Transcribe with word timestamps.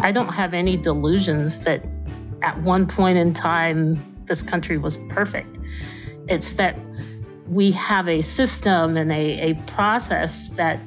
I 0.00 0.12
don't 0.12 0.28
have 0.28 0.54
any 0.54 0.76
delusions 0.76 1.64
that 1.64 1.84
at 2.42 2.62
one 2.62 2.86
point 2.86 3.18
in 3.18 3.34
time 3.34 4.16
this 4.26 4.44
country 4.44 4.78
was 4.78 4.96
perfect. 5.08 5.58
It's 6.28 6.52
that 6.52 6.78
we 7.48 7.72
have 7.72 8.08
a 8.08 8.20
system 8.20 8.96
and 8.96 9.10
a, 9.10 9.50
a 9.50 9.54
process 9.66 10.50
that 10.50 10.80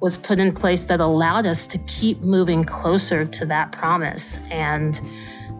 was 0.00 0.16
put 0.16 0.38
in 0.38 0.54
place 0.54 0.84
that 0.84 1.00
allowed 1.00 1.44
us 1.44 1.66
to 1.66 1.78
keep 1.86 2.22
moving 2.22 2.64
closer 2.64 3.26
to 3.26 3.44
that 3.46 3.72
promise. 3.72 4.38
And 4.50 4.98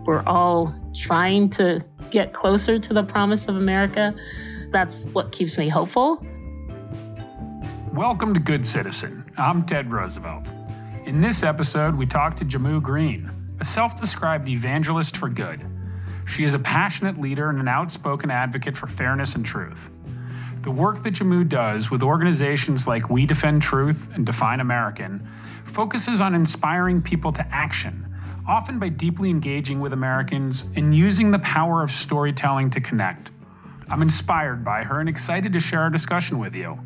we're 0.06 0.22
all 0.22 0.74
trying 0.94 1.50
to 1.50 1.84
get 2.10 2.32
closer 2.32 2.78
to 2.78 2.94
the 2.94 3.02
promise 3.02 3.48
of 3.48 3.56
America. 3.56 4.14
That's 4.70 5.04
what 5.06 5.30
keeps 5.30 5.58
me 5.58 5.68
hopeful. 5.68 6.24
Welcome 7.92 8.32
to 8.32 8.40
Good 8.40 8.64
Citizen. 8.64 9.30
I'm 9.36 9.66
Ted 9.66 9.92
Roosevelt. 9.92 10.52
In 11.04 11.20
this 11.20 11.42
episode, 11.42 11.96
we 11.96 12.06
talk 12.06 12.34
to 12.36 12.46
Jehmu 12.46 12.82
Greene, 12.82 13.30
a 13.60 13.64
self 13.64 13.94
described 13.94 14.48
evangelist 14.48 15.18
for 15.18 15.28
good. 15.28 15.62
She 16.26 16.44
is 16.44 16.54
a 16.54 16.58
passionate 16.58 17.20
leader 17.20 17.50
and 17.50 17.60
an 17.60 17.68
outspoken 17.68 18.30
advocate 18.30 18.74
for 18.74 18.86
fairness 18.86 19.34
and 19.34 19.44
truth. 19.44 19.90
The 20.62 20.70
work 20.70 21.02
that 21.02 21.12
Jehmu 21.12 21.46
does 21.46 21.90
with 21.90 22.02
organizations 22.02 22.86
like 22.86 23.10
We 23.10 23.26
Defend 23.26 23.60
Truth 23.60 24.08
and 24.14 24.24
Define 24.24 24.60
American 24.60 25.28
focuses 25.66 26.22
on 26.22 26.34
inspiring 26.34 27.02
people 27.02 27.32
to 27.32 27.46
action, 27.54 28.06
often 28.48 28.78
by 28.78 28.88
deeply 28.88 29.28
engaging 29.28 29.80
with 29.80 29.92
Americans 29.92 30.64
and 30.74 30.94
using 30.94 31.32
the 31.32 31.38
power 31.40 31.82
of 31.82 31.90
storytelling 31.90 32.70
to 32.70 32.80
connect. 32.80 33.28
I'm 33.90 34.00
inspired 34.00 34.64
by 34.64 34.84
her 34.84 35.00
and 35.00 35.08
excited 35.10 35.52
to 35.52 35.60
share 35.60 35.80
our 35.80 35.90
discussion 35.90 36.38
with 36.38 36.54
you. 36.54 36.80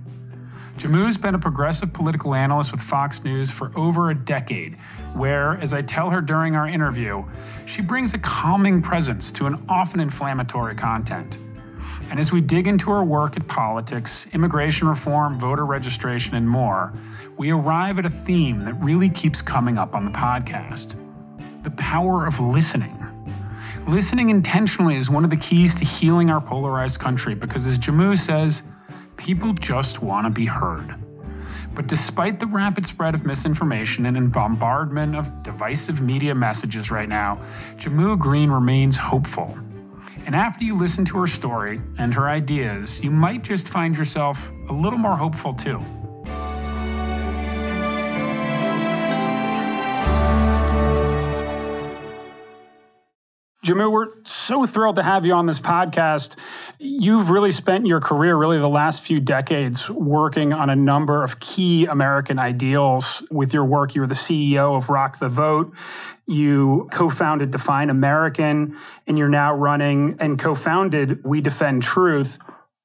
Jehmu's 0.79 1.19
been 1.19 1.35
a 1.35 1.41
progressive 1.41 1.93
political 1.93 2.37
analyst 2.37 2.71
with 2.71 2.81
Fox 2.81 3.25
News 3.25 3.51
for 3.51 3.73
over 3.77 4.11
a 4.11 4.15
decade, 4.15 4.77
where, 5.13 5.55
as 5.61 5.73
I 5.73 5.83
tell 5.83 6.11
her 6.11 6.21
during 6.21 6.55
our 6.55 6.69
interview, 6.69 7.25
she 7.67 7.83
brings 7.83 8.15
a 8.15 8.19
calming 8.19 8.81
presence 8.81 9.33
to 9.33 9.47
an 9.47 9.61
often 9.69 9.99
inflammatory 9.99 10.77
content. 10.77 11.41
And 12.11 12.21
as 12.21 12.31
we 12.31 12.41
dig 12.41 12.69
into 12.69 12.93
her 12.93 13.03
work 13.03 13.37
at 13.37 13.49
politics, 13.49 14.29
immigration 14.33 14.87
reform, 14.87 15.41
voter 15.41 15.67
registration, 15.67 16.37
and 16.37 16.49
more, 16.49 16.93
we 17.37 17.51
arrive 17.51 17.99
at 17.99 18.07
a 18.07 18.11
theme 18.11 18.65
that 18.65 18.75
really 18.75 19.11
keeps 19.11 19.43
coming 19.43 19.79
up 19.79 19.97
on 19.97 20.05
the 20.05 20.13
podcast 20.13 20.95
the 21.65 21.71
power 21.73 22.25
of 22.25 22.39
listening. 22.39 22.95
Listening 23.89 24.31
intentionally 24.31 24.95
is 24.95 25.11
one 25.11 25.25
of 25.25 25.31
the 25.31 25.37
keys 25.37 25.75
to 25.75 25.85
healing 25.85 26.31
our 26.31 26.41
polarized 26.41 27.01
country 27.01 27.35
because, 27.35 27.67
as 27.67 27.81
Jehmu 27.81 28.17
says, 28.17 28.63
People 29.19 29.53
just 29.53 30.01
want 30.01 30.27
to 30.27 30.31
be 30.31 30.47
heard. 30.47 30.95
But 31.75 31.87
despite 31.87 32.41
the 32.41 32.47
rapid 32.47 32.87
spread 32.87 33.15
of 33.15 33.27
misinformation 33.27 34.07
and 34.07 34.33
bombardment 34.33 35.17
of 35.17 35.43
divisive 35.43 36.01
media 36.01 36.35
messages 36.35 36.91
right 36.91 37.09
now, 37.09 37.41
Jehmu 37.77 38.19
Greene 38.19 38.51
remains 38.51 38.97
hopeful. 38.97 39.59
And 40.25 40.35
after 40.35 40.65
you 40.65 40.77
listen 40.77 41.05
to 41.07 41.19
her 41.19 41.27
story 41.27 41.81
and 41.99 42.15
her 42.15 42.29
ideas, 42.29 43.03
you 43.03 43.11
might 43.11 43.43
just 43.43 43.69
find 43.69 43.97
yourself 43.97 44.51
a 44.69 44.73
little 44.73 44.99
more 44.99 45.17
hopeful 45.17 45.53
too. 45.53 45.83
Jehmu, 53.69 53.93
we're 53.93 54.07
so 54.25 54.65
thrilled 54.65 54.97
to 54.97 55.03
have 55.03 55.27
you 55.27 55.35
on 55.35 55.45
this 55.45 55.61
podcast. 55.61 56.37
You've 56.79 57.29
really 57.29 57.53
spent 57.53 57.85
your 57.87 58.01
career, 58.01 58.35
really 58.35 58.57
the 58.57 58.67
last 58.67 59.03
few 59.03 59.21
decades, 59.21 59.91
working 59.91 60.55
on 60.55 60.71
a 60.71 60.75
number 60.75 61.23
of 61.23 61.39
key 61.39 61.85
American 61.85 62.39
ideals. 62.39 63.23
With 63.31 63.53
your 63.53 63.67
work, 63.67 63.95
you 63.95 64.01
were 64.01 64.07
the 64.07 64.15
CEO 64.15 64.75
of 64.75 64.89
Rock 64.89 65.19
the 65.19 65.29
Vote. 65.29 65.75
You 66.27 66.89
co 66.91 67.11
founded 67.11 67.51
Define 67.51 67.91
American, 67.91 68.79
and 69.07 69.19
you're 69.19 69.29
now 69.29 69.55
running 69.55 70.17
and 70.19 70.39
co 70.39 70.55
founded 70.55 71.23
We 71.23 71.43
Defend 71.43 71.83
Truth 71.83 72.39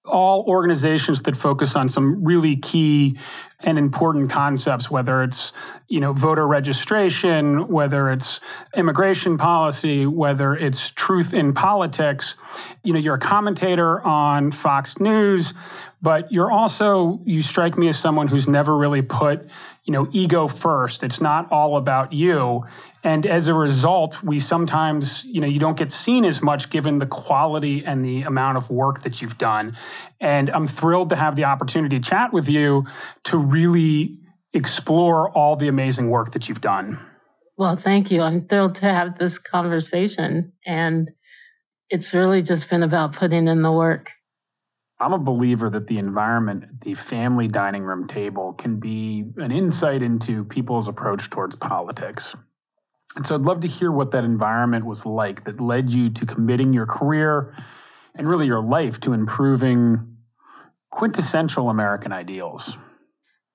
all 0.05 0.43
organizations 0.47 1.21
that 1.23 1.37
focus 1.37 1.75
on 1.75 1.87
some 1.87 2.23
really 2.23 2.57
key 2.57 3.17
and 3.61 3.77
important 3.77 4.29
concepts, 4.29 4.91
whether 4.91 5.23
it's, 5.23 5.53
you 5.87 6.01
know, 6.01 6.11
voter 6.11 6.45
registration, 6.45 7.69
whether 7.69 8.11
it's 8.11 8.41
immigration 8.75 9.37
policy, 9.37 10.05
whether 10.05 10.53
it's 10.53 10.91
truth 10.91 11.33
in 11.33 11.53
politics. 11.53 12.35
You 12.83 12.91
know, 12.91 12.99
you're 12.99 13.15
a 13.15 13.19
commentator 13.19 14.01
on 14.01 14.51
Fox 14.51 14.99
News, 14.99 15.53
but 16.03 16.29
you're 16.33 16.51
also, 16.51 17.21
you 17.23 17.41
strike 17.41 17.77
me 17.77 17.87
as 17.87 17.97
someone 17.97 18.27
who's 18.27 18.45
never 18.45 18.77
really 18.77 19.01
put, 19.01 19.47
you 19.85 19.93
know, 19.93 20.09
ego 20.11 20.49
first. 20.49 21.01
It's 21.01 21.21
not 21.21 21.49
all 21.49 21.77
about 21.77 22.11
you. 22.11 22.65
And 23.05 23.25
as 23.25 23.47
a 23.47 23.53
result, 23.53 24.21
we 24.21 24.37
sometimes, 24.41 25.23
you 25.23 25.39
know, 25.39 25.47
you 25.47 25.59
don't 25.59 25.77
get 25.77 25.93
seen 25.93 26.25
as 26.25 26.41
much 26.41 26.69
given 26.69 26.99
the 26.99 27.05
quality 27.05 27.85
and 27.85 28.03
the 28.03 28.23
amount 28.23 28.57
of 28.57 28.69
work 28.69 29.03
that 29.03 29.21
you've 29.21 29.37
done. 29.37 29.77
And 30.19 30.49
I'm 30.49 30.67
thrilled 30.67 31.07
to 31.11 31.15
have 31.15 31.37
the 31.37 31.45
opportunity 31.45 31.97
to 31.97 32.03
chat 32.03 32.33
with 32.33 32.49
you 32.49 32.85
to 33.23 33.37
really 33.37 34.19
explore 34.51 35.31
all 35.31 35.55
the 35.55 35.69
amazing 35.69 36.09
work 36.09 36.33
that 36.33 36.49
you've 36.49 36.61
done. 36.61 36.99
Well, 37.57 37.77
thank 37.77 38.11
you. 38.11 38.21
I'm 38.21 38.45
thrilled 38.45 38.75
to 38.75 38.87
have 38.87 39.17
this 39.17 39.39
conversation. 39.39 40.51
And 40.65 41.11
it's 41.89 42.13
really 42.13 42.41
just 42.41 42.69
been 42.69 42.83
about 42.83 43.13
putting 43.13 43.47
in 43.47 43.61
the 43.61 43.71
work. 43.71 44.11
I'm 45.03 45.11
a 45.13 45.19
believer 45.19 45.69
that 45.69 45.87
the 45.87 45.97
environment, 45.97 46.81
the 46.81 46.93
family 46.93 47.49
dining 47.49 47.83
room 47.83 48.07
table, 48.07 48.53
can 48.53 48.79
be 48.79 49.25
an 49.37 49.51
insight 49.51 50.01
into 50.01 50.45
people's 50.45 50.87
approach 50.87 51.29
towards 51.29 51.57
politics. 51.57 52.35
And 53.17 53.27
so 53.27 53.35
I'd 53.35 53.41
love 53.41 53.59
to 53.61 53.67
hear 53.67 53.91
what 53.91 54.11
that 54.11 54.23
environment 54.23 54.85
was 54.85 55.05
like 55.05 55.43
that 55.43 55.59
led 55.59 55.91
you 55.91 56.09
to 56.09 56.25
committing 56.25 56.71
your 56.73 56.85
career 56.85 57.53
and 58.15 58.29
really 58.29 58.45
your 58.45 58.63
life 58.63 58.99
to 59.01 59.11
improving 59.11 60.15
quintessential 60.89 61.69
American 61.69 62.13
ideals. 62.13 62.77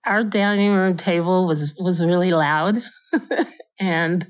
Our 0.04 0.25
dining 0.25 0.72
room 0.72 0.97
table 0.97 1.47
was 1.47 1.75
was 1.78 2.00
really 2.04 2.32
loud, 2.32 2.82
and 3.80 4.26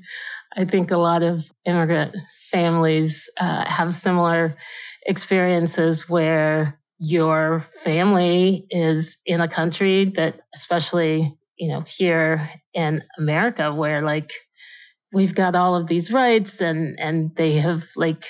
I 0.55 0.65
think 0.65 0.91
a 0.91 0.97
lot 0.97 1.21
of 1.21 1.51
immigrant 1.65 2.15
families 2.49 3.29
uh, 3.37 3.69
have 3.69 3.93
similar 3.93 4.55
experiences 5.05 6.09
where 6.09 6.79
your 6.99 7.61
family 7.83 8.67
is 8.69 9.17
in 9.25 9.39
a 9.39 9.47
country 9.47 10.11
that, 10.17 10.41
especially, 10.53 11.35
you 11.57 11.69
know, 11.69 11.81
here 11.81 12.49
in 12.73 13.03
America, 13.17 13.73
where 13.73 14.01
like 14.01 14.33
we've 15.13 15.33
got 15.33 15.55
all 15.55 15.75
of 15.75 15.87
these 15.87 16.11
rights 16.11 16.61
and, 16.61 16.99
and 16.99 17.35
they 17.35 17.53
have 17.53 17.85
like 17.95 18.25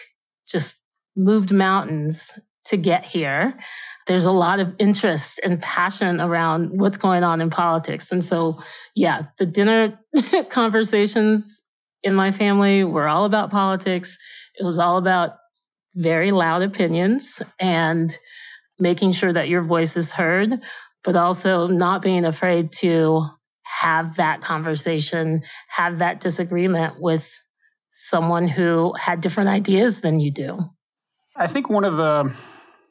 just 0.47 0.78
moved 1.16 1.52
mountains 1.52 2.40
to 2.66 2.78
get 2.78 3.03
here. 3.03 3.57
There's 4.06 4.25
a 4.25 4.31
lot 4.31 4.59
of 4.59 4.75
interest 4.80 5.40
and 5.44 5.62
passion 5.62 6.22
around 6.22 6.80
what's 6.80 6.97
going 6.97 7.24
on 7.24 7.41
in 7.41 7.50
politics. 7.50 8.12
And 8.12 8.24
so, 8.24 8.62
yeah, 8.96 9.24
the 9.40 9.46
dinner 9.46 10.00
conversations 10.50 11.62
in 12.03 12.13
my 12.13 12.31
family 12.31 12.84
were 12.84 13.07
all 13.07 13.25
about 13.25 13.50
politics. 13.50 14.18
It 14.56 14.63
was 14.63 14.78
all 14.78 14.97
about 14.97 15.38
very 15.96 16.31
loud 16.31 16.62
opinions 16.62 17.41
and 17.59 18.18
making 18.79 19.12
sure 19.12 19.34
that 19.34 19.50
your 19.50 19.62
voice 19.62 19.97
is 19.97 20.12
heard, 20.12 20.59
but 21.03 21.16
also 21.16 21.67
not 21.67 22.01
being 22.01 22.25
afraid 22.25 22.72
to 22.72 23.25
have 23.63 24.17
that 24.17 24.41
conversation, 24.41 25.44
have 25.69 26.00
that 26.00 26.19
disagreement 26.19 27.00
with 27.00 27.41
someone 27.89 28.47
who 28.47 28.94
had 29.00 29.22
different 29.22 29.50
ideas 29.50 30.01
than 30.01 30.19
you 30.19 30.31
do. 30.31 30.59
I 31.35 31.47
think 31.47 31.69
one 31.69 31.84
of 31.84 31.97
the 31.97 32.35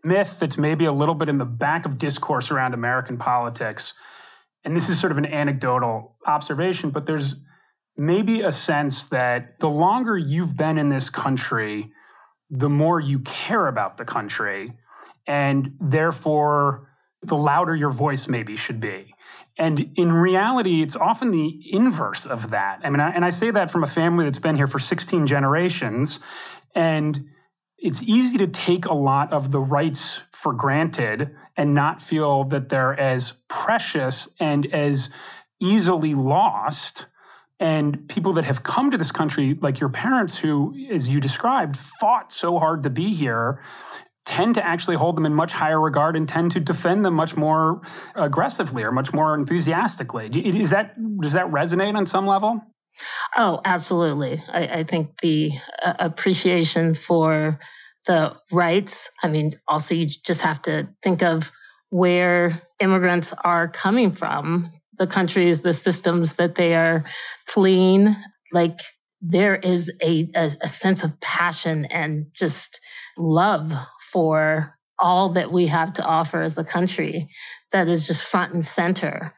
myths 0.05 0.39
that's 0.39 0.57
maybe 0.57 0.85
a 0.85 0.93
little 0.93 1.15
bit 1.15 1.29
in 1.29 1.39
the 1.39 1.45
back 1.45 1.85
of 1.85 1.99
discourse 1.99 2.51
around 2.51 2.75
American 2.75 3.19
politics, 3.19 3.95
and 4.65 4.77
this 4.77 4.89
is 4.89 4.99
sort 4.99 5.13
of 5.13 5.19
an 5.19 5.27
anecdotal 5.27 6.17
observation, 6.27 6.91
but 6.91 7.07
there's 7.07 7.35
maybe 7.97 8.43
a 8.43 8.53
sense 8.53 9.07
that 9.07 9.59
the 9.61 9.69
longer 9.69 10.17
you've 10.17 10.57
been 10.57 10.79
in 10.79 10.89
this 10.89 11.11
country, 11.11 11.93
the 12.49 12.69
more 12.69 13.01
you 13.01 13.19
care 13.21 13.67
about 13.67 13.99
the 13.99 14.05
country 14.05 14.73
and 15.29 15.75
therefore 15.79 16.89
the 17.23 17.37
louder 17.37 17.77
your 17.77 17.91
voice 17.91 18.27
maybe 18.27 18.57
should 18.57 18.81
be. 18.81 19.15
And 19.59 19.91
in 19.97 20.13
reality, 20.13 20.83
it's 20.83 20.97
often 20.97 21.31
the 21.31 21.61
inverse 21.71 22.27
of 22.27 22.51
that. 22.51 22.81
I 22.83 22.91
mean, 22.91 23.01
I, 23.01 23.11
and 23.11 23.25
I 23.25 23.31
say 23.31 23.51
that 23.51 23.71
from 23.71 23.83
a 23.85 23.89
family 23.89 24.25
that's 24.25 24.39
been 24.39 24.57
here 24.57 24.69
for 24.69 24.79
16 24.79 25.27
generations. 25.27 26.21
And 26.75 27.27
it's 27.77 28.03
easy 28.03 28.39
to 28.39 28.47
take 28.47 28.87
a 28.87 28.95
lot 28.95 29.33
of 29.33 29.51
the 29.51 29.61
rights 29.61 30.23
for 30.33 30.53
granted 30.53 31.35
and 31.57 31.75
not 31.75 32.01
feel 32.01 32.45
that 32.45 32.69
they're 32.69 32.99
as 32.99 33.35
precious 33.49 34.29
and 34.39 34.67
as 34.73 35.11
easily 35.61 36.15
lost. 36.15 37.07
And 37.61 38.09
people 38.09 38.33
that 38.35 38.45
have 38.45 38.63
come 38.63 38.93
to 38.93 38.97
this 38.97 39.11
country, 39.11 39.59
like 39.61 39.81
your 39.81 39.91
parents, 39.91 40.39
who, 40.39 40.77
as 40.89 41.09
you 41.09 41.21
described, 41.21 41.77
fought 41.77 42.31
so 42.31 42.61
hard 42.61 42.85
to 42.85 42.91
be 42.91 43.13
here, 43.13 43.61
tend 44.29 44.55
to 44.55 44.65
actually 44.65 44.95
hold 44.95 45.17
them 45.17 45.25
in 45.25 45.35
much 45.35 45.53
higher 45.53 45.81
regard 45.81 46.15
and 46.15 46.29
tend 46.29 46.51
to 46.51 46.61
defend 46.61 47.03
them 47.03 47.15
much 47.15 47.35
more 47.35 47.81
aggressively 48.15 48.83
or 48.83 48.93
much 48.93 49.11
more 49.15 49.35
enthusiastically. 49.35 50.27
Is 50.29 50.69
that 50.69 50.95
does 51.21 51.33
that 51.33 51.47
resonate 51.47 51.95
on 51.97 52.05
some 52.05 52.27
level? 52.27 52.61
Oh, 53.37 53.61
absolutely. 53.65 54.43
I, 54.53 54.67
I 54.67 54.85
think 54.85 55.21
the 55.21 55.53
uh, 55.83 55.95
appreciation 55.99 56.95
for 56.95 57.59
the 58.07 58.37
rights. 58.53 59.11
I 59.23 59.29
mean, 59.29 59.53
also, 59.67 59.95
you 59.95 60.07
just 60.07 60.43
have 60.43 60.61
to 60.63 60.89
think 61.03 61.23
of 61.23 61.51
where 61.89 62.61
immigrants 62.81 63.33
are 63.45 63.67
coming 63.67 64.13
from, 64.13 64.71
the 64.99 65.07
countries, 65.07 65.63
the 65.63 65.73
systems 65.73 66.35
that 66.35 66.57
they 66.57 66.75
are 66.75 67.05
fleeing. 67.47 68.15
Like, 68.53 68.79
there 69.21 69.57
is 69.57 69.91
a, 70.03 70.29
a, 70.35 70.51
a 70.63 70.69
sense 70.69 71.03
of 71.05 71.19
passion 71.21 71.87
and 71.87 72.27
just 72.35 72.81
love 73.17 73.73
for 74.13 74.75
all 74.99 75.31
that 75.31 75.53
we 75.53 75.67
have 75.67 75.93
to 75.95 76.05
offer 76.05 76.43
as 76.43 76.59
a 76.59 76.65
country 76.65 77.29
that 77.73 77.89
is 77.89 78.07
just 78.07 78.23
front 78.23 78.53
and 78.53 78.65
center. 78.65 79.35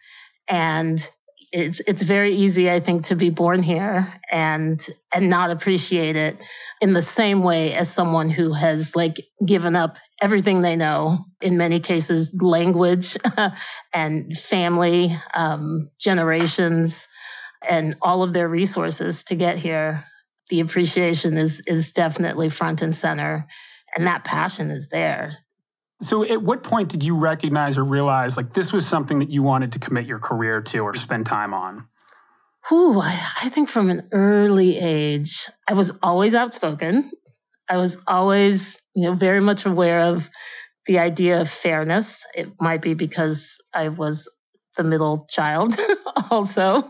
And 0.49 1.07
it's 1.53 1.81
it's 1.87 2.03
very 2.03 2.35
easy, 2.35 2.71
I 2.71 2.79
think, 2.79 3.07
to 3.07 3.17
be 3.17 3.31
born 3.31 3.63
here 3.63 4.07
and 4.31 4.85
and 5.13 5.29
not 5.29 5.51
appreciate 5.51 6.15
it 6.15 6.39
in 6.81 6.93
the 6.93 7.03
same 7.03 7.43
way 7.43 7.75
as 7.75 7.93
someone 7.93 8.29
who 8.29 8.53
has 8.53 8.95
like 8.95 9.17
given 9.45 9.75
up 9.75 9.99
everything 10.21 10.63
they 10.63 10.77
know. 10.77 11.25
In 11.41 11.57
many 11.57 11.81
cases, 11.81 12.33
language 12.41 13.17
and 13.93 14.37
family, 14.39 15.17
um, 15.35 15.91
generations, 15.99 17.09
and 17.69 17.97
all 18.01 18.23
of 18.23 18.33
their 18.33 18.49
resources 18.49 19.25
to 19.25 19.35
get 19.35 19.59
here. 19.59 20.05
The 20.51 20.61
appreciation 20.61 21.37
is 21.37 21.61
is 21.67 21.91
definitely 21.91 22.49
front 22.49 22.81
and 22.81 22.95
center, 22.95 23.47
and 23.97 24.07
that 24.07 24.25
passion 24.25 24.71
is 24.71 24.89
there. 24.89 25.33
So, 26.03 26.25
at 26.25 26.43
what 26.43 26.63
point 26.63 26.89
did 26.89 27.03
you 27.03 27.15
recognize 27.15 27.77
or 27.77 27.85
realize 27.85 28.37
like 28.37 28.55
this 28.55 28.73
was 28.73 28.87
something 28.87 29.19
that 29.19 29.31
you 29.31 29.43
wanted 29.43 29.73
to 29.73 29.79
commit 29.79 30.07
your 30.07 30.19
career 30.19 30.63
to 30.63 30.79
or 30.79 30.95
spend 30.95 31.27
time 31.27 31.53
on? 31.53 31.87
Ooh, 32.73 33.01
I, 33.01 33.21
I 33.43 33.49
think 33.49 33.69
from 33.69 33.91
an 33.91 34.09
early 34.13 34.79
age, 34.79 35.49
I 35.69 35.75
was 35.75 35.93
always 36.03 36.35
outspoken. 36.35 37.11
I 37.69 37.77
was 37.77 37.99
always, 38.07 38.81
you 38.95 39.05
know, 39.05 39.15
very 39.15 39.41
much 39.41 39.67
aware 39.67 40.01
of 40.01 40.31
the 40.87 40.99
idea 40.99 41.41
of 41.41 41.51
fairness. 41.51 42.25
It 42.35 42.49
might 42.61 42.83
be 42.83 42.95
because 42.95 43.59
I 43.75 43.89
was 43.89 44.29
the 44.77 44.85
middle 44.85 45.27
child, 45.29 45.77
also, 46.31 46.87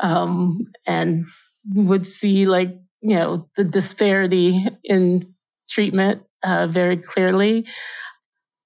um, 0.00 0.66
and 0.86 1.24
would 1.72 2.04
see 2.04 2.46
like 2.46 2.76
you 3.00 3.14
know 3.16 3.48
the 3.56 3.64
disparity 3.64 4.66
in 4.84 5.34
treatment 5.68 6.22
uh, 6.44 6.66
very 6.66 6.96
clearly 6.96 7.66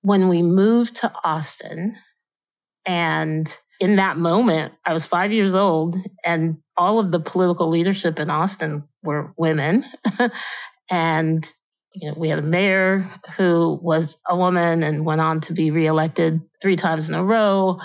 when 0.02 0.28
we 0.28 0.42
moved 0.42 0.96
to 0.96 1.12
Austin, 1.24 1.96
and 2.84 3.58
in 3.80 3.96
that 3.96 4.16
moment, 4.16 4.72
I 4.84 4.92
was 4.92 5.04
five 5.04 5.32
years 5.32 5.54
old, 5.54 5.96
and 6.24 6.58
all 6.76 6.98
of 6.98 7.10
the 7.10 7.20
political 7.20 7.68
leadership 7.68 8.18
in 8.18 8.30
Austin 8.30 8.84
were 9.02 9.32
women. 9.36 9.84
and 10.90 11.52
you 11.92 12.08
know, 12.08 12.14
we 12.16 12.28
had 12.28 12.38
a 12.38 12.42
mayor 12.42 13.10
who 13.36 13.80
was 13.82 14.18
a 14.28 14.36
woman 14.36 14.82
and 14.82 15.06
went 15.06 15.20
on 15.20 15.40
to 15.40 15.52
be 15.52 15.70
reelected 15.70 16.40
three 16.60 16.76
times 16.76 17.08
in 17.08 17.14
a 17.14 17.24
row. 17.24 17.80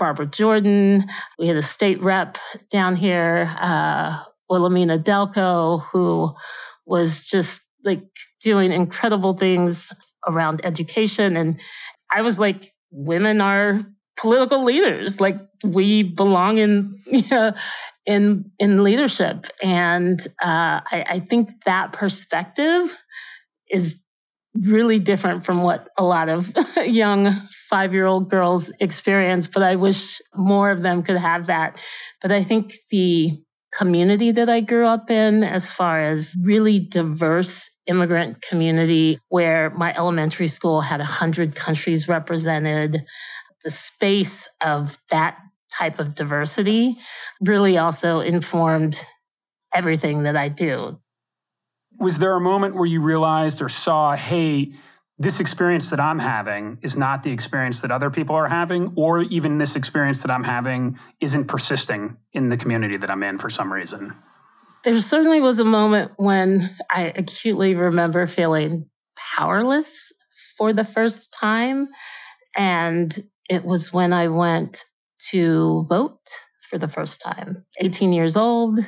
Barbara 0.00 0.26
Jordan. 0.26 1.04
We 1.38 1.46
had 1.46 1.56
a 1.56 1.62
state 1.62 2.02
rep 2.02 2.38
down 2.70 2.96
here, 2.96 3.54
uh, 3.60 4.24
Wilhelmina 4.48 4.98
Delco, 4.98 5.84
who 5.92 6.32
was 6.86 7.24
just 7.24 7.60
like 7.84 8.02
doing 8.40 8.72
incredible 8.72 9.34
things 9.34 9.92
around 10.26 10.60
education. 10.64 11.36
And 11.36 11.60
I 12.10 12.22
was 12.22 12.38
like, 12.38 12.72
women 12.90 13.40
are 13.40 13.80
political 14.16 14.64
leaders. 14.64 15.20
Like 15.20 15.38
we 15.64 16.02
belong 16.02 16.58
in, 16.58 16.98
you 17.06 17.24
know, 17.30 17.52
in, 18.06 18.50
in 18.58 18.82
leadership. 18.82 19.46
And, 19.62 20.20
uh, 20.42 20.80
I, 20.90 21.04
I 21.08 21.18
think 21.20 21.64
that 21.64 21.92
perspective 21.92 22.96
is 23.70 23.96
really 24.54 24.98
different 24.98 25.44
from 25.44 25.62
what 25.62 25.88
a 25.96 26.02
lot 26.02 26.28
of 26.28 26.52
young 26.84 27.34
five 27.68 27.94
year 27.94 28.06
old 28.06 28.28
girls 28.28 28.70
experience, 28.80 29.46
but 29.46 29.62
I 29.62 29.76
wish 29.76 30.20
more 30.34 30.70
of 30.70 30.82
them 30.82 31.02
could 31.02 31.16
have 31.16 31.46
that. 31.46 31.78
But 32.20 32.32
I 32.32 32.42
think 32.42 32.74
the 32.90 33.40
community 33.72 34.32
that 34.32 34.48
I 34.48 34.60
grew 34.60 34.86
up 34.86 35.10
in, 35.10 35.44
as 35.44 35.70
far 35.70 36.00
as 36.00 36.36
really 36.42 36.78
diverse 36.78 37.70
immigrant 37.86 38.42
community 38.42 39.18
where 39.28 39.70
my 39.70 39.94
elementary 39.94 40.48
school 40.48 40.80
had 40.80 41.00
100 41.00 41.54
countries 41.54 42.08
represented. 42.08 43.04
The 43.64 43.70
space 43.70 44.48
of 44.60 44.98
that 45.10 45.38
type 45.72 45.98
of 45.98 46.14
diversity 46.14 46.98
really 47.40 47.78
also 47.78 48.20
informed 48.20 49.04
everything 49.74 50.24
that 50.24 50.36
I 50.36 50.48
do. 50.48 50.98
Was 51.98 52.18
there 52.18 52.34
a 52.34 52.40
moment 52.40 52.74
where 52.74 52.86
you 52.86 53.00
realized 53.00 53.60
or 53.60 53.68
saw, 53.68 54.16
hey, 54.16 54.72
this 55.20 55.38
experience 55.38 55.90
that 55.90 56.00
I'm 56.00 56.18
having 56.18 56.78
is 56.82 56.96
not 56.96 57.22
the 57.22 57.30
experience 57.30 57.82
that 57.82 57.92
other 57.92 58.10
people 58.10 58.34
are 58.34 58.48
having, 58.48 58.92
or 58.96 59.22
even 59.22 59.58
this 59.58 59.76
experience 59.76 60.22
that 60.22 60.30
I'm 60.32 60.44
having 60.44 60.98
isn't 61.20 61.44
persisting 61.44 62.16
in 62.32 62.48
the 62.48 62.56
community 62.56 62.96
that 62.96 63.10
I'm 63.10 63.22
in 63.22 63.38
for 63.38 63.50
some 63.50 63.72
reason? 63.72 64.14
there 64.84 65.00
certainly 65.00 65.40
was 65.40 65.58
a 65.58 65.64
moment 65.64 66.12
when 66.16 66.70
I 66.90 67.12
acutely 67.14 67.74
remember 67.74 68.26
feeling 68.26 68.86
powerless 69.36 70.12
for 70.56 70.72
the 70.72 70.84
first 70.84 71.32
time. 71.32 71.88
And 72.56 73.24
it 73.48 73.64
was 73.64 73.92
when 73.92 74.12
I 74.12 74.28
went 74.28 74.84
to 75.30 75.86
vote 75.88 76.20
for 76.68 76.78
the 76.78 76.88
first 76.88 77.20
time. 77.20 77.64
18 77.80 78.12
years 78.12 78.36
old, 78.36 78.78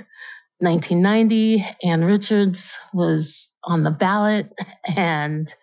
1990, 0.59 1.65
Ann 1.83 2.05
Richards 2.05 2.79
was 2.95 3.51
on 3.65 3.85
the 3.85 3.91
ballot. 3.91 4.53
And 4.97 5.55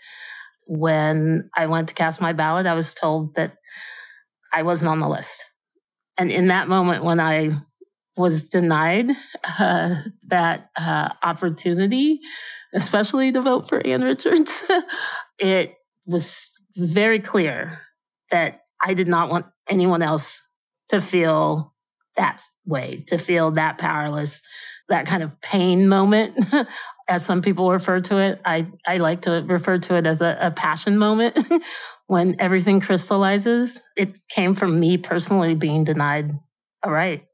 when 0.70 1.50
I 1.58 1.66
went 1.66 1.88
to 1.88 1.96
cast 1.96 2.22
my 2.22 2.32
ballot, 2.32 2.68
I 2.68 2.76
was 2.76 2.94
told 2.94 3.34
that 3.34 3.56
I 4.54 4.62
wasn't 4.62 4.90
on 4.90 5.00
the 5.00 5.10
list. 5.10 5.46
And 6.16 6.32
in 6.32 6.50
that 6.50 6.68
moment, 6.68 7.04
when 7.04 7.20
I 7.20 7.60
was 8.16 8.44
denied 8.44 9.10
uh, 9.58 9.96
that 10.28 10.70
uh, 10.76 11.10
opportunity, 11.24 12.20
especially 12.76 13.32
to 13.32 13.42
vote 13.42 13.68
for 13.68 13.86
Ann 13.86 14.04
Richards, 14.04 14.64
it 15.40 15.74
was 16.06 16.52
very 16.76 17.20
clear 17.20 17.80
that 18.30 18.62
I 18.80 18.94
did 18.94 19.08
not 19.08 19.32
want 19.32 19.48
anyone 19.68 20.04
else 20.04 20.44
to 20.90 21.02
feel 21.02 21.74
that 22.16 22.44
way, 22.66 23.04
to 23.08 23.18
feel 23.18 23.50
that 23.52 23.80
powerless, 23.80 24.42
that 24.88 25.08
kind 25.08 25.24
of 25.24 25.42
pain 25.42 25.88
moment, 25.88 26.38
as 27.10 27.26
some 27.26 27.42
people 27.42 27.72
refer 27.72 28.00
to 28.00 28.18
it. 28.20 28.40
I, 28.46 28.68
I 28.88 28.98
like 28.98 29.24
to 29.24 29.44
refer 29.48 29.80
to 29.80 29.96
it 29.96 30.06
as 30.06 30.22
a, 30.22 30.38
a 30.40 30.52
passion 30.52 30.98
moment 30.98 31.38
when 32.08 32.36
everything 32.40 32.80
crystallizes. 32.80 33.82
It 33.98 34.14
came 34.30 34.54
from 34.54 34.80
me 34.80 34.98
personally 34.98 35.56
being 35.56 35.84
denied 35.84 36.32
a 36.84 36.92
right. 36.92 37.26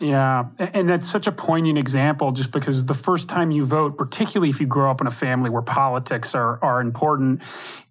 Yeah, 0.00 0.44
and 0.58 0.88
that's 0.88 1.10
such 1.10 1.26
a 1.26 1.32
poignant 1.32 1.78
example 1.78 2.30
just 2.30 2.52
because 2.52 2.86
the 2.86 2.94
first 2.94 3.28
time 3.28 3.50
you 3.50 3.64
vote, 3.64 3.98
particularly 3.98 4.50
if 4.50 4.60
you 4.60 4.66
grow 4.66 4.90
up 4.90 5.00
in 5.00 5.08
a 5.08 5.12
family 5.12 5.50
where 5.50 5.62
politics 5.62 6.36
are, 6.36 6.62
are 6.62 6.80
important, 6.80 7.42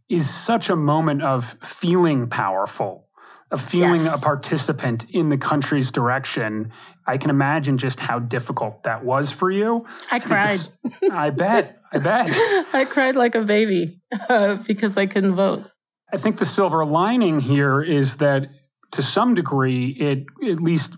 is 0.07 0.29
such 0.33 0.69
a 0.69 0.75
moment 0.75 1.21
of 1.21 1.57
feeling 1.61 2.29
powerful, 2.29 3.06
of 3.49 3.61
feeling 3.61 4.01
yes. 4.03 4.17
a 4.17 4.23
participant 4.23 5.05
in 5.09 5.29
the 5.29 5.37
country's 5.37 5.91
direction. 5.91 6.71
I 7.05 7.17
can 7.17 7.29
imagine 7.29 7.77
just 7.77 7.99
how 7.99 8.19
difficult 8.19 8.83
that 8.83 9.05
was 9.05 9.31
for 9.31 9.49
you. 9.49 9.85
I 10.11 10.19
cried. 10.19 10.59
I, 11.03 11.27
I 11.27 11.29
bet. 11.29 11.81
I 11.91 11.99
bet. 11.99 12.27
I 12.73 12.85
cried 12.85 13.15
like 13.15 13.35
a 13.35 13.43
baby 13.43 14.01
uh, 14.29 14.55
because 14.55 14.97
I 14.97 15.05
couldn't 15.05 15.35
vote. 15.35 15.63
I 16.11 16.17
think 16.17 16.37
the 16.37 16.45
silver 16.45 16.85
lining 16.85 17.39
here 17.39 17.81
is 17.81 18.17
that 18.17 18.49
to 18.91 19.01
some 19.01 19.35
degree, 19.35 19.89
it 19.89 20.25
at 20.49 20.61
least 20.61 20.95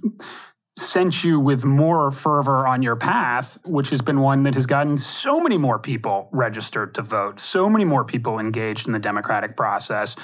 sent 0.78 1.24
you 1.24 1.40
with 1.40 1.66
more 1.66 2.12
fervor 2.12 2.66
on 2.66 2.82
your 2.82 2.96
path, 2.96 3.58
which 3.66 3.90
has 3.90 4.02
been 4.02 4.22
one 4.22 4.44
that 4.44 4.54
has 4.54 4.66
gotten 4.66 4.98
so 4.98 5.42
many 5.42 5.58
more 5.58 5.78
people 5.78 6.30
registered 6.32 6.96
to 6.96 7.02
vote, 7.02 7.40
so 7.40 7.70
many 7.70 7.84
more 7.84 8.06
people 8.06 8.40
engaged 8.40 8.88
in 8.88 8.94
the 8.94 9.00
democratic 9.00 9.58
process. 9.58 10.16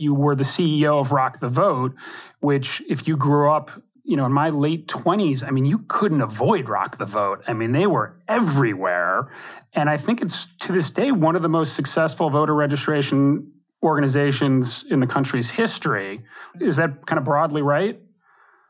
You 0.00 0.14
were 0.14 0.34
the 0.34 0.44
CEO 0.44 1.00
of 1.00 1.12
Rock 1.12 1.40
the 1.40 1.48
Vote, 1.48 1.94
which, 2.40 2.82
if 2.88 3.06
you 3.06 3.16
grew 3.16 3.50
up, 3.50 3.70
you 4.02 4.16
know, 4.16 4.26
in 4.26 4.32
my 4.32 4.48
late 4.48 4.88
20s, 4.88 5.46
I 5.46 5.50
mean, 5.50 5.66
you 5.66 5.84
couldn't 5.88 6.22
avoid 6.22 6.68
Rock 6.68 6.98
the 6.98 7.04
Vote. 7.04 7.42
I 7.46 7.52
mean, 7.52 7.72
they 7.72 7.86
were 7.86 8.16
everywhere. 8.26 9.30
And 9.74 9.90
I 9.90 9.96
think 9.96 10.22
it's 10.22 10.48
to 10.60 10.72
this 10.72 10.90
day 10.90 11.12
one 11.12 11.36
of 11.36 11.42
the 11.42 11.48
most 11.48 11.74
successful 11.74 12.30
voter 12.30 12.54
registration 12.54 13.52
organizations 13.82 14.84
in 14.90 15.00
the 15.00 15.06
country's 15.06 15.50
history. 15.50 16.22
Is 16.60 16.76
that 16.76 17.06
kind 17.06 17.18
of 17.18 17.24
broadly 17.24 17.62
right? 17.62 18.00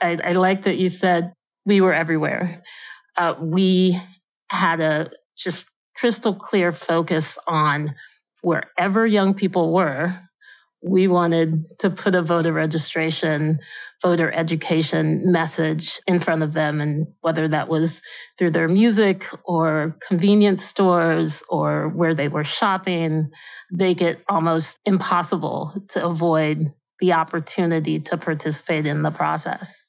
I, 0.01 0.19
I 0.23 0.33
like 0.33 0.65
that 0.65 0.79
you 0.79 0.89
said 0.89 1.33
we 1.65 1.81
were 1.81 1.95
everywhere. 1.95 2.63
Uh, 3.17 3.35
we 3.41 4.01
had 4.51 4.81
a 4.81 5.11
just 5.37 5.69
crystal 5.97 6.35
clear 6.35 6.73
focus 6.73 7.39
on 7.47 7.95
wherever 8.43 9.07
young 9.07 9.35
people 9.35 9.73
were, 9.73 10.19
we 10.83 11.09
wanted 11.09 11.79
to 11.79 11.91
put 11.91 12.15
a 12.15 12.23
voter 12.23 12.53
registration, 12.53 13.59
voter 14.03 14.33
education 14.33 15.31
message 15.31 16.01
in 16.07 16.21
front 16.21 16.43
of 16.43 16.55
them. 16.55 16.81
And 16.81 17.07
whether 17.21 17.49
that 17.49 17.69
was 17.69 18.03
through 18.39 18.53
their 18.53 18.69
music 18.69 19.27
or 19.45 19.97
convenience 20.07 20.65
stores 20.65 21.43
or 21.49 21.89
where 21.89 22.15
they 22.15 22.29
were 22.29 22.45
shopping, 22.45 23.31
make 23.71 24.01
it 24.01 24.23
almost 24.29 24.79
impossible 24.87 25.85
to 25.89 26.05
avoid 26.05 26.73
the 26.99 27.13
opportunity 27.13 28.01
to 28.01 28.17
participate 28.17 28.87
in 28.87 29.03
the 29.03 29.11
process. 29.11 29.87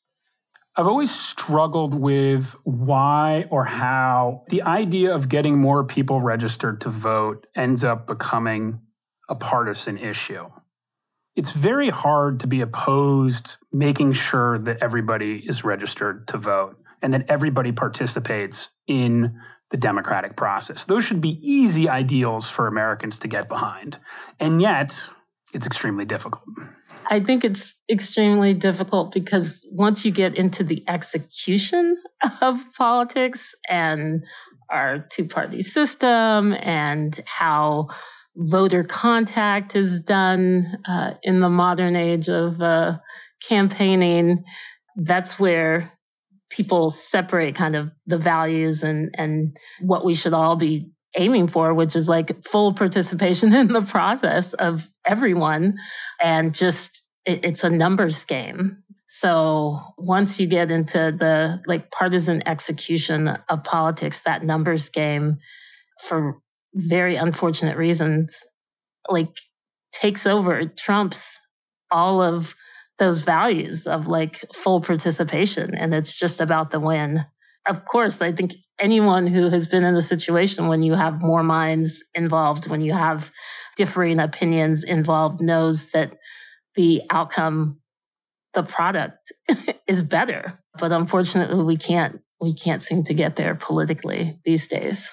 I've 0.78 0.88
always 0.88 1.12
struggled 1.12 1.94
with 1.94 2.56
why 2.64 3.46
or 3.50 3.66
how 3.66 4.44
the 4.50 4.62
idea 4.62 5.14
of 5.14 5.28
getting 5.28 5.58
more 5.58 5.84
people 5.84 6.22
registered 6.22 6.80
to 6.82 6.90
vote 6.90 7.46
ends 7.56 7.84
up 7.84 8.08
becoming 8.08 8.80
a 9.28 9.36
partisan 9.36 9.98
issue 9.98 10.50
it's 11.36 11.52
very 11.52 11.90
hard 11.90 12.40
to 12.42 12.48
be 12.48 12.62
opposed 12.62 13.58
making 13.72 14.14
sure 14.14 14.60
that 14.60 14.78
everybody 14.82 15.38
is 15.38 15.64
registered 15.64 16.28
to 16.28 16.38
vote 16.38 16.78
and 17.02 17.14
that 17.14 17.26
everybody 17.30 17.72
participates 17.72 18.72
in 18.88 19.40
the 19.72 19.78
democratic 19.78 20.36
process. 20.36 20.86
Those 20.86 21.06
should 21.06 21.22
be 21.22 21.40
easy 21.42 21.88
ideals 21.88 22.50
for 22.50 22.68
Americans 22.68 23.18
to 23.20 23.28
get 23.28 23.48
behind. 23.48 23.98
And 24.40 24.62
yet, 24.62 25.02
it's 25.54 25.66
extremely 25.66 26.06
difficult. 26.06 26.44
I 27.10 27.20
think 27.20 27.44
it's 27.44 27.76
extremely 27.90 28.54
difficult 28.54 29.14
because 29.14 29.66
once 29.72 30.06
you 30.06 30.12
get 30.12 30.36
into 30.36 30.64
the 30.64 30.84
execution 30.88 31.98
of 32.42 32.62
politics 32.78 33.56
and 33.68 34.24
our 34.70 35.00
two 35.00 35.26
party 35.26 35.62
system 35.62 36.54
and 36.54 37.20
how 37.26 37.90
voter 38.36 38.84
contact 38.84 39.76
is 39.76 40.02
done 40.02 40.78
uh, 40.88 41.14
in 41.24 41.40
the 41.40 41.50
modern 41.50 41.96
age 41.96 42.30
of 42.30 42.62
uh, 42.62 42.98
campaigning. 43.48 44.44
That's 44.96 45.40
where 45.40 45.92
people 46.50 46.90
separate 46.90 47.56
kind 47.56 47.76
of 47.76 47.92
the 48.06 48.18
values 48.18 48.84
and 48.84 49.14
and 49.18 49.58
what 49.80 50.04
we 50.04 50.14
should 50.14 50.34
all 50.34 50.56
be 50.56 50.92
aiming 51.18 51.48
for, 51.48 51.74
which 51.74 51.96
is 51.96 52.08
like 52.08 52.46
full 52.46 52.74
participation 52.74 53.54
in 53.56 53.68
the 53.68 53.82
process 53.82 54.54
of 54.54 54.90
everyone, 55.06 55.78
and 56.22 56.54
just 56.54 57.06
it, 57.26 57.46
it's 57.46 57.64
a 57.64 57.70
numbers 57.70 58.26
game. 58.26 58.84
So 59.08 59.82
once 59.98 60.40
you 60.40 60.48
get 60.48 60.72
into 60.72 61.14
the 61.18 61.62
like 61.68 61.92
partisan 61.92 62.48
execution 62.48 63.28
of 63.50 63.64
politics, 63.66 64.22
that 64.22 64.44
numbers 64.44 64.88
game 64.90 65.40
for 66.00 66.41
very 66.74 67.16
unfortunate 67.16 67.78
reasons, 67.78 68.38
like 69.10 69.36
takes 69.92 70.26
over, 70.26 70.66
trumps 70.66 71.38
all 71.92 72.22
of 72.22 72.56
those 73.00 73.24
values 73.24 73.88
of 73.88 74.08
like 74.08 74.46
full 74.54 74.80
participation. 74.80 75.76
And 75.76 75.94
it's 75.94 76.18
just 76.18 76.40
about 76.40 76.72
the 76.72 76.80
win. 76.80 77.26
Of 77.68 77.86
course, 77.86 78.22
I 78.22 78.32
think 78.32 78.54
anyone 78.80 79.28
who 79.28 79.50
has 79.50 79.68
been 79.68 79.84
in 79.84 79.96
a 79.96 80.02
situation 80.02 80.68
when 80.68 80.84
you 80.84 80.94
have 80.94 81.22
more 81.22 81.44
minds 81.44 82.04
involved, 82.14 82.70
when 82.70 82.82
you 82.82 82.94
have 82.94 83.32
differing 83.76 84.20
opinions 84.20 84.84
involved, 84.84 85.42
knows 85.42 85.88
that 85.92 86.14
the 86.76 87.02
outcome, 87.10 87.80
the 88.54 88.64
product 88.64 89.32
is 89.88 90.02
better. 90.02 90.60
But 90.80 90.92
unfortunately, 90.92 91.64
we 91.64 91.78
can't 91.78 92.22
we 92.40 92.54
can't 92.54 92.82
seem 92.82 93.04
to 93.04 93.14
get 93.14 93.36
there 93.36 93.54
politically 93.54 94.40
these 94.46 94.68
days. 94.68 95.12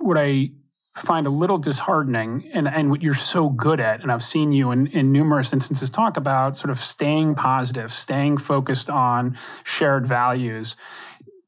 What 0.00 0.18
I 0.18 0.50
find 0.94 1.26
a 1.26 1.30
little 1.30 1.58
disheartening 1.58 2.48
and, 2.52 2.68
and 2.68 2.90
what 2.90 3.02
you're 3.02 3.14
so 3.14 3.48
good 3.48 3.80
at, 3.80 4.02
and 4.02 4.12
I've 4.12 4.22
seen 4.22 4.52
you 4.52 4.70
in, 4.70 4.86
in 4.88 5.10
numerous 5.10 5.52
instances 5.52 5.90
talk 5.90 6.16
about 6.16 6.56
sort 6.56 6.70
of 6.70 6.78
staying 6.78 7.34
positive, 7.34 7.92
staying 7.92 8.38
focused 8.38 8.88
on 8.88 9.36
shared 9.64 10.06
values. 10.06 10.76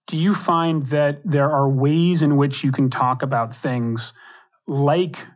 Do 0.07 0.17
you 0.17 0.35
find 0.35 0.87
that 0.87 1.21
there 1.25 1.51
are 1.51 1.69
ways 1.69 2.23
in 2.23 2.37
which 2.37 2.65
you 2.65 2.73
can 2.73 2.91
talk 2.91 3.23
about 3.23 3.55
things 3.55 4.13
like 4.67 5.27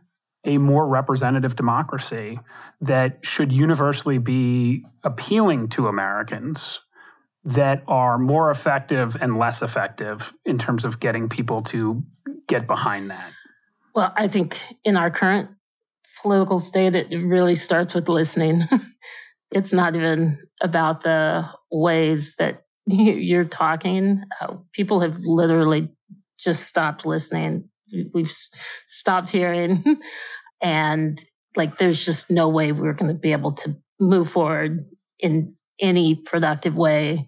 a 0.43 0.57
more 0.57 0.87
representative 0.87 1.55
democracy 1.55 2.39
that 2.81 3.19
should 3.21 3.53
universally 3.53 4.17
be 4.17 4.83
appealing 5.03 5.69
to 5.69 5.87
Americans 5.87 6.81
that 7.43 7.83
are 7.87 8.17
more 8.17 8.51
effective 8.51 9.15
and 9.21 9.37
less 9.37 9.61
effective 9.61 10.33
in 10.45 10.57
terms 10.57 10.83
of 10.83 10.99
getting 10.99 11.29
people 11.29 11.61
to 11.61 12.03
get 12.47 12.67
behind 12.67 13.09
that? 13.09 13.31
Well, 13.93 14.13
I 14.15 14.27
think 14.27 14.59
in 14.83 14.95
our 14.95 15.11
current 15.11 15.49
political 16.21 16.59
state, 16.59 16.95
it 16.95 17.15
really 17.15 17.55
starts 17.55 17.93
with 17.93 18.07
listening. 18.07 18.63
it's 19.51 19.73
not 19.73 19.95
even 19.95 20.39
about 20.61 21.01
the 21.01 21.49
ways 21.71 22.35
that 22.35 22.63
you're 22.87 23.45
talking. 23.45 24.23
Uh, 24.39 24.55
people 24.71 25.01
have 25.01 25.17
literally 25.19 25.89
just 26.39 26.67
stopped 26.67 27.05
listening. 27.05 27.69
We've 28.13 28.31
stopped 28.87 29.29
hearing. 29.29 29.99
and 30.61 31.23
like, 31.55 31.77
there's 31.77 32.05
just 32.05 32.31
no 32.31 32.47
way 32.47 32.71
we're 32.71 32.93
going 32.93 33.13
to 33.13 33.19
be 33.19 33.33
able 33.33 33.51
to 33.53 33.75
move 33.99 34.31
forward 34.31 34.85
in 35.19 35.55
any 35.79 36.15
productive 36.15 36.75
way 36.75 37.27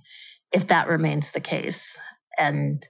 if 0.51 0.67
that 0.67 0.87
remains 0.87 1.31
the 1.31 1.41
case. 1.41 1.97
And 2.37 2.87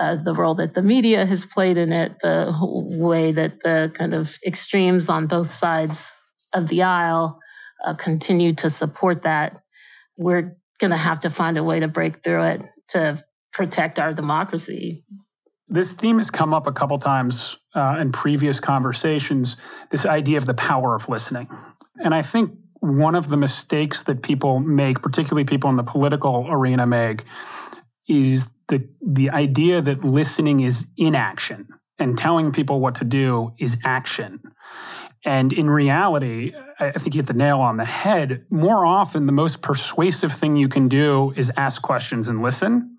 uh, 0.00 0.16
the 0.16 0.32
role 0.32 0.54
that 0.54 0.72
the 0.72 0.80
media 0.80 1.26
has 1.26 1.44
played 1.44 1.76
in 1.76 1.92
it, 1.92 2.18
the 2.22 2.56
way 2.62 3.32
that 3.32 3.60
the 3.62 3.92
kind 3.94 4.14
of 4.14 4.38
extremes 4.46 5.10
on 5.10 5.26
both 5.26 5.50
sides 5.50 6.10
of 6.54 6.68
the 6.68 6.82
aisle 6.82 7.38
uh, 7.84 7.92
continue 7.94 8.54
to 8.54 8.70
support 8.70 9.22
that. 9.22 9.60
We're 10.16 10.56
going 10.78 10.90
to 10.90 10.96
have 10.96 11.20
to 11.20 11.30
find 11.30 11.58
a 11.58 11.62
way 11.62 11.80
to 11.80 11.88
break 11.88 12.24
through 12.24 12.44
it 12.44 12.62
to 12.88 13.22
protect 13.52 13.98
our 13.98 14.14
democracy. 14.14 15.04
This 15.68 15.92
theme 15.92 16.16
has 16.16 16.30
come 16.30 16.54
up 16.54 16.66
a 16.66 16.72
couple 16.72 16.98
times 16.98 17.58
uh, 17.74 17.98
in 18.00 18.10
previous 18.10 18.58
conversations 18.58 19.56
this 19.90 20.06
idea 20.06 20.38
of 20.38 20.46
the 20.46 20.54
power 20.54 20.94
of 20.94 21.08
listening. 21.08 21.48
And 22.02 22.14
I 22.14 22.22
think 22.22 22.52
one 22.80 23.14
of 23.14 23.28
the 23.28 23.36
mistakes 23.36 24.02
that 24.04 24.22
people 24.22 24.58
make, 24.60 25.02
particularly 25.02 25.44
people 25.44 25.68
in 25.68 25.76
the 25.76 25.82
political 25.82 26.46
arena, 26.48 26.86
make, 26.86 27.24
is 28.10 28.48
the 28.68 28.86
the 29.00 29.30
idea 29.30 29.80
that 29.80 30.04
listening 30.04 30.60
is 30.60 30.86
inaction 30.96 31.68
and 31.98 32.18
telling 32.18 32.50
people 32.52 32.80
what 32.80 32.96
to 32.96 33.04
do 33.04 33.52
is 33.58 33.76
action. 33.84 34.40
And 35.24 35.52
in 35.52 35.68
reality, 35.68 36.54
I 36.78 36.92
think 36.92 37.14
you 37.14 37.18
hit 37.18 37.26
the 37.26 37.34
nail 37.34 37.60
on 37.60 37.76
the 37.76 37.84
head. 37.84 38.46
More 38.50 38.86
often, 38.86 39.26
the 39.26 39.32
most 39.32 39.60
persuasive 39.60 40.32
thing 40.32 40.56
you 40.56 40.68
can 40.68 40.88
do 40.88 41.34
is 41.36 41.52
ask 41.56 41.82
questions 41.82 42.28
and 42.28 42.42
listen. 42.42 42.96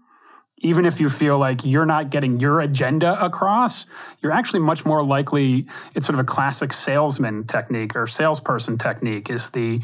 Even 0.59 0.85
if 0.85 0.99
you 0.99 1.09
feel 1.09 1.39
like 1.39 1.65
you're 1.65 1.87
not 1.87 2.11
getting 2.11 2.39
your 2.39 2.61
agenda 2.61 3.19
across, 3.19 3.87
you're 4.21 4.31
actually 4.31 4.59
much 4.59 4.85
more 4.85 5.03
likely. 5.03 5.65
It's 5.95 6.05
sort 6.05 6.13
of 6.13 6.19
a 6.19 6.23
classic 6.23 6.71
salesman 6.71 7.47
technique 7.47 7.95
or 7.95 8.05
salesperson 8.05 8.77
technique 8.77 9.31
is 9.31 9.49
the, 9.49 9.81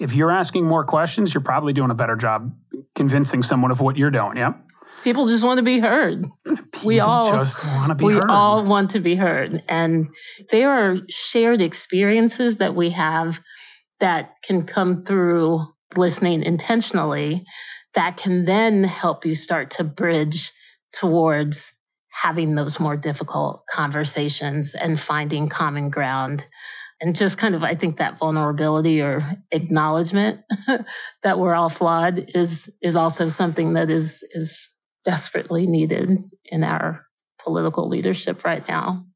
if 0.00 0.14
you're 0.14 0.32
asking 0.32 0.66
more 0.66 0.82
questions, 0.82 1.32
you're 1.32 1.40
probably 1.44 1.72
doing 1.72 1.92
a 1.92 1.94
better 1.94 2.16
job 2.16 2.52
convincing 2.96 3.44
someone 3.44 3.70
of 3.70 3.80
what 3.80 3.96
you're 3.96 4.10
doing. 4.10 4.36
Yeah. 4.36 4.54
People 5.06 5.28
just 5.28 5.44
want 5.44 5.58
to 5.58 5.62
be 5.62 5.78
heard. 5.78 6.24
People 6.44 6.80
we 6.84 6.98
all 6.98 7.30
just 7.30 7.64
want 7.64 7.90
to 7.90 7.94
be 7.94 8.06
heard. 8.06 8.08
we 8.08 8.14
heard. 8.14 8.28
all 8.28 8.64
want 8.64 8.90
to 8.90 8.98
be 8.98 9.14
heard. 9.14 9.62
And 9.68 10.08
there 10.50 10.68
are 10.68 10.96
shared 11.08 11.60
experiences 11.60 12.56
that 12.56 12.74
we 12.74 12.90
have 12.90 13.40
that 14.00 14.32
can 14.42 14.64
come 14.64 15.04
through 15.04 15.64
listening 15.96 16.42
intentionally 16.42 17.44
that 17.94 18.16
can 18.16 18.46
then 18.46 18.82
help 18.82 19.24
you 19.24 19.36
start 19.36 19.70
to 19.70 19.84
bridge 19.84 20.50
towards 20.92 21.72
having 22.10 22.56
those 22.56 22.80
more 22.80 22.96
difficult 22.96 23.62
conversations 23.70 24.74
and 24.74 24.98
finding 24.98 25.48
common 25.48 25.88
ground 25.88 26.48
and 27.00 27.14
just 27.14 27.38
kind 27.38 27.54
of 27.54 27.62
i 27.62 27.74
think 27.74 27.98
that 27.98 28.18
vulnerability 28.18 29.02
or 29.02 29.36
acknowledgement 29.52 30.40
that 31.22 31.38
we're 31.38 31.54
all 31.54 31.68
flawed 31.68 32.24
is 32.34 32.70
is 32.82 32.96
also 32.96 33.28
something 33.28 33.74
that 33.74 33.90
is 33.90 34.24
is 34.32 34.70
desperately 35.06 35.66
needed 35.66 36.18
in 36.44 36.64
our 36.64 37.06
political 37.38 37.88
leadership 37.88 38.44
right 38.44 38.66
now. 38.68 39.06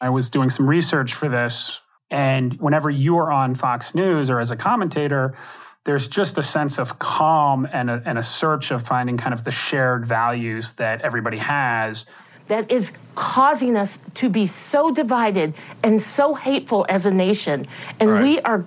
I 0.00 0.10
was 0.10 0.28
doing 0.28 0.50
some 0.50 0.68
research 0.68 1.14
for 1.14 1.28
this, 1.28 1.80
and 2.10 2.60
whenever 2.60 2.90
you 2.90 3.16
are 3.16 3.32
on 3.32 3.54
Fox 3.54 3.94
News 3.94 4.28
or 4.28 4.38
as 4.40 4.50
a 4.50 4.56
commentator, 4.56 5.34
there's 5.84 6.06
just 6.06 6.36
a 6.36 6.42
sense 6.42 6.78
of 6.78 6.98
calm 6.98 7.66
and 7.72 7.88
a, 7.88 8.02
and 8.04 8.18
a 8.18 8.22
search 8.22 8.70
of 8.70 8.82
finding 8.82 9.16
kind 9.16 9.32
of 9.32 9.44
the 9.44 9.50
shared 9.50 10.06
values 10.06 10.74
that 10.74 11.00
everybody 11.00 11.38
has 11.38 12.04
that 12.52 12.70
is 12.70 12.92
causing 13.14 13.76
us 13.76 13.98
to 14.12 14.28
be 14.28 14.46
so 14.46 14.92
divided 14.92 15.54
and 15.82 15.98
so 15.98 16.34
hateful 16.34 16.84
as 16.86 17.06
a 17.06 17.10
nation. 17.10 17.66
And 17.98 18.10
right. 18.10 18.22
we 18.22 18.40
are 18.42 18.66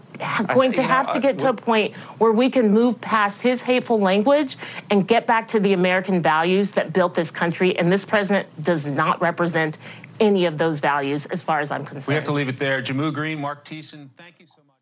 going 0.55 0.71
to 0.73 0.81
have 0.81 1.05
know, 1.05 1.13
to 1.13 1.19
get 1.19 1.37
to 1.39 1.49
a 1.49 1.53
point 1.53 1.93
where 2.17 2.31
we 2.31 2.49
can 2.49 2.71
move 2.71 2.99
past 2.99 3.43
his 3.43 3.61
hateful 3.61 3.99
language 3.99 4.57
and 4.89 5.07
get 5.07 5.27
back 5.27 5.47
to 5.49 5.59
the 5.59 5.73
American 5.73 6.19
values 6.19 6.71
that 6.71 6.93
built 6.93 7.13
this 7.13 7.29
country. 7.29 7.77
And 7.77 7.91
this 7.91 8.03
president 8.03 8.47
does 8.59 8.87
not 8.87 9.21
represent 9.21 9.77
any 10.19 10.45
of 10.45 10.57
those 10.57 10.79
values 10.79 11.27
as 11.27 11.43
far 11.43 11.59
as 11.59 11.69
I'm 11.69 11.85
concerned. 11.85 12.07
We 12.07 12.15
have 12.15 12.23
to 12.23 12.31
leave 12.31 12.49
it 12.49 12.57
there. 12.57 12.81
Jehmu 12.81 13.13
Greene, 13.13 13.39
Mark 13.39 13.65
Thiessen, 13.65 14.09
thank 14.17 14.39
you 14.39 14.47
so 14.47 14.63
much. 14.65 14.77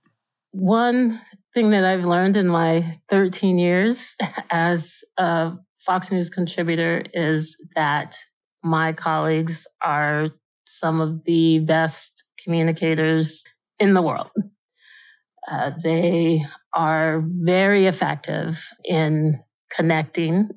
One 0.51 1.19
thing 1.53 1.71
that 1.71 1.83
I've 1.83 2.05
learned 2.05 2.37
in 2.37 2.47
my 2.47 2.99
13 3.09 3.57
years 3.57 4.15
as 4.49 5.03
a 5.17 5.57
Fox 5.85 6.09
News 6.09 6.29
contributor 6.29 7.03
is 7.13 7.57
that 7.75 8.15
my 8.63 8.93
colleagues 8.93 9.67
are 9.81 10.29
some 10.65 11.01
of 11.01 11.23
the 11.25 11.59
best 11.59 12.25
communicators 12.43 13.43
in 13.79 13.93
the 13.93 14.01
world. 14.01 14.29
Uh, 15.49 15.71
they 15.83 16.45
are 16.73 17.21
very 17.25 17.85
effective 17.85 18.65
in 18.85 19.41
connecting 19.75 20.49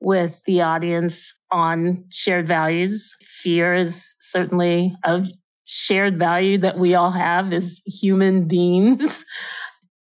with 0.00 0.42
the 0.46 0.62
audience 0.62 1.34
on 1.50 2.04
shared 2.10 2.46
values. 2.46 3.14
Fear 3.22 3.74
is 3.74 4.14
certainly 4.20 4.94
a 5.04 5.26
shared 5.64 6.18
value 6.18 6.58
that 6.58 6.78
we 6.78 6.94
all 6.94 7.10
have 7.10 7.52
as 7.52 7.80
human 7.86 8.46
beings. 8.48 9.24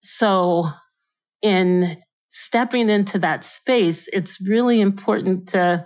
So, 0.05 0.69
in 1.41 1.97
stepping 2.29 2.89
into 2.89 3.17
that 3.19 3.43
space, 3.43 4.07
it's 4.13 4.39
really 4.39 4.79
important 4.79 5.47
to 5.49 5.83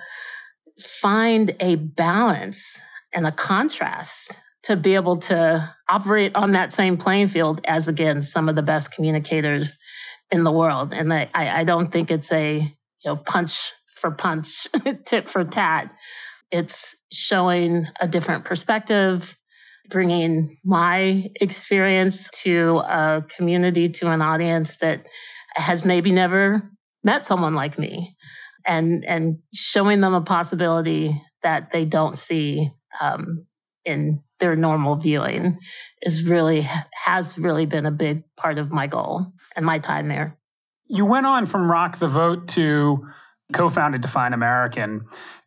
find 0.79 1.55
a 1.59 1.75
balance 1.75 2.79
and 3.13 3.25
a 3.25 3.31
contrast 3.31 4.37
to 4.63 4.75
be 4.75 4.95
able 4.95 5.15
to 5.15 5.73
operate 5.89 6.35
on 6.35 6.51
that 6.51 6.73
same 6.73 6.97
playing 6.97 7.27
field 7.29 7.61
as 7.65 7.87
again 7.87 8.21
some 8.21 8.49
of 8.49 8.55
the 8.55 8.61
best 8.61 8.91
communicators 8.91 9.77
in 10.29 10.43
the 10.43 10.51
world. 10.51 10.93
And 10.93 11.13
i, 11.13 11.29
I 11.33 11.63
don't 11.63 11.91
think 11.91 12.11
it's 12.11 12.31
a 12.31 12.57
you 12.57 12.69
know 13.05 13.15
punch 13.15 13.71
for 13.87 14.11
punch 14.11 14.67
tit 15.05 15.29
for 15.29 15.43
tat. 15.43 15.91
It's 16.51 16.95
showing 17.11 17.87
a 17.99 18.07
different 18.07 18.45
perspective 18.45 19.35
bringing 19.89 20.57
my 20.65 21.31
experience 21.35 22.29
to 22.29 22.79
a 22.79 23.23
community 23.35 23.87
to 23.87 24.11
an 24.11 24.21
audience 24.21 24.77
that 24.77 25.05
has 25.55 25.85
maybe 25.85 26.11
never 26.11 26.69
met 27.03 27.25
someone 27.25 27.55
like 27.55 27.79
me 27.79 28.15
and 28.67 29.05
and 29.05 29.39
showing 29.53 30.01
them 30.01 30.13
a 30.13 30.21
possibility 30.21 31.19
that 31.41 31.71
they 31.71 31.85
don't 31.85 32.19
see 32.19 32.69
um, 32.99 33.45
in 33.85 34.21
their 34.39 34.55
normal 34.55 34.95
viewing 34.95 35.57
is 36.01 36.23
really 36.23 36.67
has 37.05 37.37
really 37.37 37.65
been 37.65 37.85
a 37.85 37.91
big 37.91 38.23
part 38.35 38.59
of 38.59 38.71
my 38.71 38.85
goal 38.85 39.31
and 39.55 39.65
my 39.65 39.79
time 39.79 40.09
there. 40.09 40.37
You 40.87 41.05
went 41.05 41.25
on 41.25 41.45
from 41.45 41.71
Rock 41.71 41.97
the 41.97 42.07
Vote 42.07 42.47
to 42.49 43.07
co-founded 43.53 44.01
Define 44.01 44.33
American, 44.33 45.05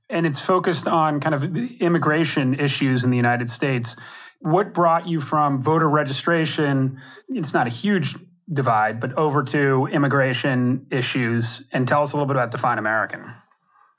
and 0.08 0.26
it's 0.26 0.40
focused 0.40 0.88
on 0.88 1.20
kind 1.20 1.34
of 1.34 1.56
immigration 1.80 2.54
issues 2.54 3.04
in 3.04 3.10
the 3.10 3.16
United 3.16 3.50
States. 3.50 3.94
What 4.40 4.72
brought 4.72 5.06
you 5.06 5.20
from 5.20 5.62
voter 5.62 5.88
registration? 5.88 6.98
It's 7.28 7.52
not 7.52 7.66
a 7.66 7.70
huge 7.70 8.16
divide, 8.52 9.00
but 9.00 9.12
over 9.14 9.42
to 9.44 9.86
immigration 9.86 10.86
issues. 10.90 11.64
And 11.72 11.86
tell 11.86 12.02
us 12.02 12.12
a 12.12 12.16
little 12.16 12.26
bit 12.26 12.36
about 12.36 12.50
Define 12.50 12.78
American. 12.78 13.24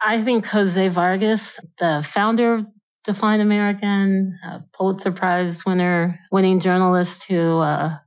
I 0.01 0.21
think 0.21 0.45
Jose 0.47 0.87
Vargas, 0.89 1.59
the 1.77 2.05
founder 2.07 2.55
of 2.55 2.65
Define 3.03 3.39
American, 3.39 4.37
a 4.43 4.63
Pulitzer 4.73 5.11
Prize 5.11 5.65
winner, 5.65 6.19
winning 6.31 6.59
journalist 6.59 7.25
who 7.27 7.59
uh, 7.59 7.97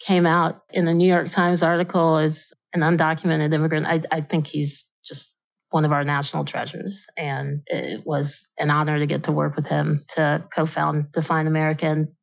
came 0.00 0.26
out 0.26 0.62
in 0.70 0.84
the 0.84 0.94
New 0.94 1.08
York 1.08 1.28
Times 1.28 1.62
article 1.62 2.16
as 2.16 2.52
an 2.72 2.80
undocumented 2.80 3.52
immigrant. 3.52 3.86
I, 3.86 4.02
I 4.10 4.20
think 4.20 4.46
he's 4.46 4.84
just 5.04 5.30
one 5.70 5.84
of 5.84 5.92
our 5.92 6.04
national 6.04 6.44
treasures. 6.44 7.06
And 7.16 7.62
it 7.66 8.06
was 8.06 8.44
an 8.58 8.70
honor 8.70 8.98
to 8.98 9.06
get 9.06 9.24
to 9.24 9.32
work 9.32 9.56
with 9.56 9.66
him 9.66 10.04
to 10.14 10.44
co 10.52 10.66
found 10.66 11.12
Define 11.12 11.46
American. 11.46 12.14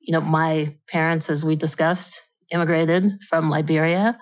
You 0.00 0.12
know, 0.12 0.20
my 0.20 0.74
parents, 0.88 1.30
as 1.30 1.44
we 1.44 1.54
discussed, 1.54 2.22
immigrated 2.50 3.20
from 3.28 3.50
Liberia 3.50 4.18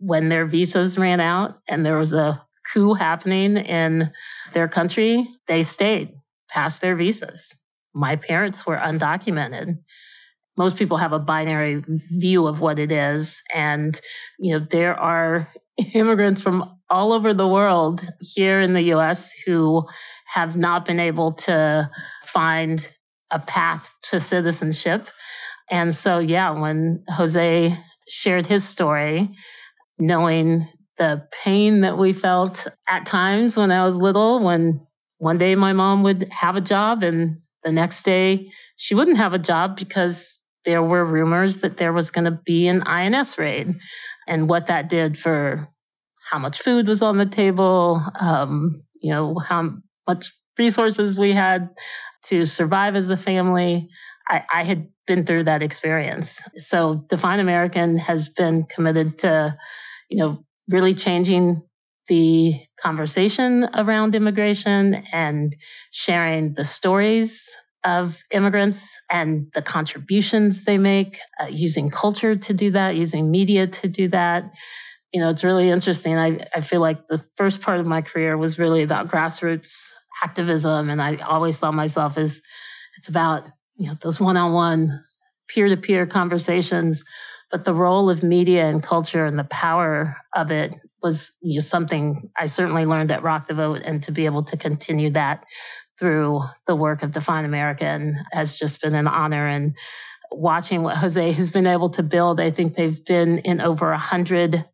when 0.00 0.28
their 0.30 0.46
visas 0.46 0.98
ran 0.98 1.20
out 1.20 1.60
and 1.68 1.84
there 1.84 1.98
was 1.98 2.12
a 2.12 2.42
coup 2.72 2.94
happening 2.94 3.56
in 3.56 4.10
their 4.52 4.68
country, 4.68 5.28
they 5.46 5.62
stayed 5.62 6.12
past 6.48 6.80
their 6.80 6.96
visas. 6.96 7.56
My 7.94 8.16
parents 8.16 8.66
were 8.66 8.76
undocumented. 8.76 9.78
Most 10.56 10.76
people 10.76 10.96
have 10.96 11.12
a 11.12 11.18
binary 11.18 11.82
view 12.18 12.46
of 12.46 12.60
what 12.60 12.78
it 12.78 12.90
is. 12.90 13.40
And, 13.54 14.00
you 14.38 14.58
know, 14.58 14.66
there 14.70 14.98
are 14.98 15.48
immigrants 15.94 16.42
from 16.42 16.78
all 16.88 17.12
over 17.12 17.32
the 17.32 17.48
world 17.48 18.02
here 18.20 18.60
in 18.60 18.72
the 18.72 18.92
US 18.94 19.32
who 19.46 19.86
have 20.26 20.56
not 20.56 20.84
been 20.84 21.00
able 21.00 21.32
to 21.32 21.90
find 22.24 22.90
a 23.30 23.38
path 23.38 23.94
to 24.02 24.18
citizenship 24.18 25.08
and 25.70 25.94
so, 25.94 26.18
yeah, 26.18 26.50
when 26.50 27.04
Jose 27.08 27.76
shared 28.08 28.46
his 28.46 28.68
story, 28.68 29.30
knowing 29.98 30.66
the 30.98 31.26
pain 31.44 31.80
that 31.82 31.96
we 31.96 32.12
felt 32.12 32.66
at 32.88 33.06
times 33.06 33.56
when 33.56 33.70
I 33.70 33.84
was 33.84 33.96
little, 33.96 34.42
when 34.42 34.86
one 35.18 35.38
day 35.38 35.54
my 35.54 35.72
mom 35.72 36.02
would 36.02 36.28
have 36.30 36.56
a 36.56 36.60
job 36.60 37.02
and 37.02 37.40
the 37.62 37.72
next 37.72 38.02
day 38.02 38.50
she 38.76 38.94
wouldn't 38.94 39.18
have 39.18 39.32
a 39.32 39.38
job 39.38 39.76
because 39.76 40.38
there 40.64 40.82
were 40.82 41.04
rumors 41.04 41.58
that 41.58 41.76
there 41.76 41.92
was 41.92 42.10
going 42.10 42.24
to 42.24 42.38
be 42.44 42.66
an 42.66 42.82
INS 42.82 43.38
raid 43.38 43.74
and 44.26 44.48
what 44.48 44.66
that 44.66 44.88
did 44.88 45.18
for 45.18 45.68
how 46.30 46.38
much 46.38 46.60
food 46.60 46.86
was 46.86 47.02
on 47.02 47.18
the 47.18 47.26
table, 47.26 48.02
um, 48.18 48.82
you 49.00 49.10
know, 49.10 49.38
how 49.38 49.70
much 50.06 50.32
resources 50.58 51.18
we 51.18 51.32
had 51.32 51.70
to 52.26 52.44
survive 52.44 52.94
as 52.94 53.10
a 53.10 53.16
family. 53.16 53.88
I, 54.30 54.42
I 54.52 54.64
had 54.64 54.88
been 55.06 55.26
through 55.26 55.44
that 55.44 55.62
experience. 55.62 56.40
So 56.56 57.04
Define 57.08 57.40
American 57.40 57.98
has 57.98 58.28
been 58.28 58.64
committed 58.64 59.18
to, 59.18 59.56
you 60.08 60.18
know, 60.18 60.44
really 60.68 60.94
changing 60.94 61.62
the 62.08 62.60
conversation 62.80 63.68
around 63.74 64.14
immigration 64.14 65.02
and 65.12 65.54
sharing 65.90 66.54
the 66.54 66.64
stories 66.64 67.56
of 67.84 68.22
immigrants 68.30 69.00
and 69.10 69.46
the 69.54 69.62
contributions 69.62 70.64
they 70.64 70.78
make, 70.78 71.18
uh, 71.40 71.46
using 71.46 71.90
culture 71.90 72.36
to 72.36 72.52
do 72.52 72.70
that, 72.70 72.96
using 72.96 73.30
media 73.30 73.66
to 73.66 73.88
do 73.88 74.08
that. 74.08 74.44
You 75.12 75.20
know, 75.20 75.30
it's 75.30 75.44
really 75.44 75.70
interesting. 75.70 76.16
I, 76.16 76.46
I 76.54 76.60
feel 76.60 76.80
like 76.80 77.08
the 77.08 77.24
first 77.36 77.62
part 77.62 77.80
of 77.80 77.86
my 77.86 78.02
career 78.02 78.36
was 78.36 78.58
really 78.58 78.82
about 78.82 79.08
grassroots 79.08 79.72
activism. 80.22 80.90
And 80.90 81.00
I 81.00 81.16
always 81.16 81.58
saw 81.58 81.72
myself 81.72 82.18
as 82.18 82.42
it's 82.98 83.08
about 83.08 83.48
you 83.80 83.86
know, 83.86 83.96
those 84.02 84.20
one-on-one 84.20 85.02
peer-to-peer 85.48 86.06
conversations. 86.06 87.02
But 87.50 87.64
the 87.64 87.74
role 87.74 88.10
of 88.10 88.22
media 88.22 88.68
and 88.68 88.82
culture 88.82 89.24
and 89.24 89.38
the 89.38 89.44
power 89.44 90.18
of 90.36 90.50
it 90.50 90.72
was 91.02 91.32
you 91.40 91.54
know, 91.54 91.60
something 91.60 92.30
I 92.36 92.44
certainly 92.46 92.84
learned 92.84 93.10
at 93.10 93.22
Rock 93.22 93.48
the 93.48 93.54
Vote 93.54 93.80
and 93.82 94.02
to 94.02 94.12
be 94.12 94.26
able 94.26 94.44
to 94.44 94.56
continue 94.56 95.10
that 95.10 95.44
through 95.98 96.42
the 96.66 96.76
work 96.76 97.02
of 97.02 97.12
Define 97.12 97.46
American 97.46 98.22
has 98.32 98.58
just 98.58 98.82
been 98.82 98.94
an 98.94 99.08
honor. 99.08 99.48
And 99.48 99.74
watching 100.30 100.82
what 100.82 100.98
Jose 100.98 101.32
has 101.32 101.50
been 101.50 101.66
able 101.66 101.88
to 101.90 102.02
build, 102.02 102.38
I 102.38 102.50
think 102.50 102.76
they've 102.76 103.04
been 103.04 103.38
in 103.38 103.62
over 103.62 103.92
a 103.92 103.98
hundred 103.98 104.64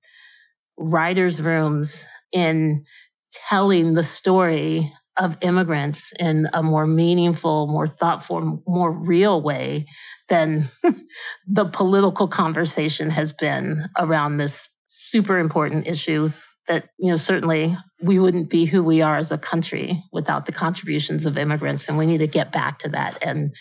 writers' 0.77 1.41
rooms 1.41 2.07
in 2.33 2.85
telling 3.31 3.95
the 3.95 4.05
story 4.05 4.93
of 5.19 5.37
immigrants 5.41 6.13
in 6.19 6.49
a 6.53 6.63
more 6.63 6.87
meaningful, 6.87 7.67
more 7.67 7.89
thoughtful, 7.89 8.63
more 8.67 8.91
real 8.91 9.41
way 9.41 9.87
than 10.29 10.69
the 11.47 11.65
political 11.65 12.29
conversation 12.29 13.11
has 13.11 13.33
been 13.33 13.89
around 13.99 14.37
this 14.37 14.69
super 14.89 15.39
important 15.39 15.87
issue 15.87 16.31
that 16.69 16.89
you 16.99 17.11
know 17.11 17.17
certainly 17.17 17.77
we 18.03 18.19
wouldn't 18.19 18.51
be 18.51 18.65
who 18.65 18.83
we 18.83 19.01
are 19.01 19.17
as 19.17 19.31
a 19.31 19.39
country 19.39 20.03
without 20.13 20.47
the 20.47 20.53
contributions 20.53 21.27
of 21.27 21.37
immigrants 21.37 21.89
and 21.89 21.97
we 21.97 22.07
need 22.07 22.19
to 22.19 22.27
get 22.27 22.51
back 22.51 22.79
to 22.79 22.89
that 22.89 23.19
and 23.23 23.55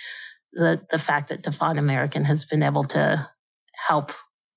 the 0.53 0.81
the 0.89 0.97
fact 0.97 1.29
that 1.29 1.43
Define 1.43 1.77
American 1.77 2.23
has 2.23 2.45
been 2.45 2.63
able 2.63 2.83
to 2.85 3.29
help 3.87 4.11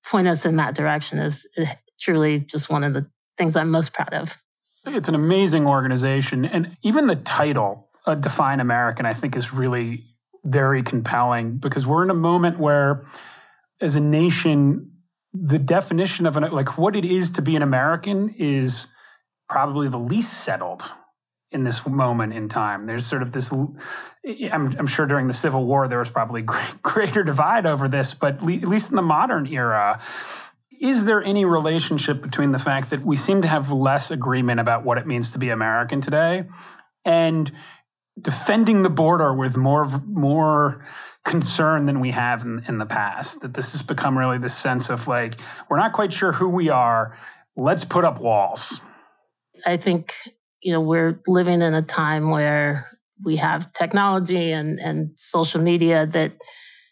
point 0.05 0.27
us 0.27 0.45
in 0.45 0.55
that 0.55 0.73
direction 0.73 1.19
is 1.19 1.47
truly 1.99 2.39
just 2.39 2.69
one 2.69 2.83
of 2.83 2.93
the 2.93 3.07
things 3.37 3.55
I'm 3.55 3.69
most 3.69 3.93
proud 3.93 4.13
of. 4.13 4.37
It's 4.85 5.07
an 5.07 5.15
amazing 5.15 5.67
organization. 5.67 6.45
And 6.45 6.77
even 6.81 7.07
the 7.07 7.15
title, 7.15 7.89
uh, 8.05 8.15
Define 8.15 8.59
American, 8.59 9.05
I 9.05 9.13
think 9.13 9.35
is 9.35 9.53
really 9.53 10.03
very 10.43 10.83
compelling 10.83 11.57
because 11.57 11.85
we're 11.85 12.03
in 12.03 12.09
a 12.09 12.15
moment 12.15 12.59
where, 12.59 13.05
as 13.81 13.95
a 13.95 13.99
nation, 13.99 14.91
the 15.33 15.59
definition 15.59 16.25
of 16.25 16.37
an, 16.37 16.51
like 16.51 16.77
what 16.77 16.95
it 16.95 17.05
is 17.05 17.29
to 17.31 17.41
be 17.41 17.55
an 17.55 17.61
American 17.61 18.33
is 18.37 18.87
probably 19.49 19.89
the 19.89 19.99
least 19.99 20.33
settled 20.33 20.93
in 21.51 21.63
this 21.63 21.85
moment 21.85 22.33
in 22.33 22.47
time. 22.47 22.85
There's 22.85 23.05
sort 23.05 23.21
of 23.21 23.31
this, 23.31 23.51
I'm, 23.51 23.75
I'm 24.77 24.87
sure 24.87 25.07
during 25.07 25.27
the 25.27 25.33
Civil 25.33 25.65
War, 25.65 25.87
there 25.87 25.99
was 25.99 26.11
probably 26.11 26.41
greater 26.81 27.23
divide 27.23 27.65
over 27.65 27.87
this, 27.87 28.13
but 28.13 28.35
at 28.35 28.43
least 28.43 28.91
in 28.91 28.95
the 28.95 29.01
modern 29.01 29.47
era, 29.47 29.99
is 30.79 31.05
there 31.05 31.21
any 31.23 31.45
relationship 31.45 32.21
between 32.21 32.51
the 32.51 32.59
fact 32.59 32.89
that 32.89 33.01
we 33.01 33.15
seem 33.15 33.41
to 33.41 33.47
have 33.47 33.71
less 33.71 34.11
agreement 34.11 34.59
about 34.59 34.85
what 34.85 34.97
it 34.97 35.05
means 35.05 35.31
to 35.31 35.39
be 35.39 35.49
American 35.49 36.01
today 36.01 36.45
and 37.05 37.51
defending 38.19 38.83
the 38.83 38.89
border 38.89 39.33
with 39.33 39.57
more 39.57 39.87
more 40.05 40.85
concern 41.25 41.85
than 41.85 41.99
we 41.99 42.11
have 42.11 42.43
in, 42.43 42.63
in 42.67 42.77
the 42.77 42.85
past. 42.85 43.41
That 43.41 43.53
this 43.53 43.73
has 43.73 43.81
become 43.81 44.17
really 44.17 44.37
this 44.37 44.55
sense 44.55 44.89
of 44.89 45.07
like 45.07 45.39
we're 45.69 45.77
not 45.77 45.93
quite 45.93 46.13
sure 46.13 46.31
who 46.31 46.49
we 46.49 46.69
are. 46.69 47.17
Let's 47.55 47.83
put 47.83 48.05
up 48.05 48.19
walls. 48.19 48.79
I 49.65 49.77
think 49.77 50.13
you 50.61 50.71
know 50.71 50.81
we're 50.81 51.21
living 51.27 51.61
in 51.61 51.73
a 51.73 51.81
time 51.81 52.29
where 52.29 52.97
we 53.23 53.35
have 53.35 53.73
technology 53.73 54.51
and 54.51 54.79
and 54.79 55.11
social 55.17 55.61
media 55.61 56.05
that 56.07 56.33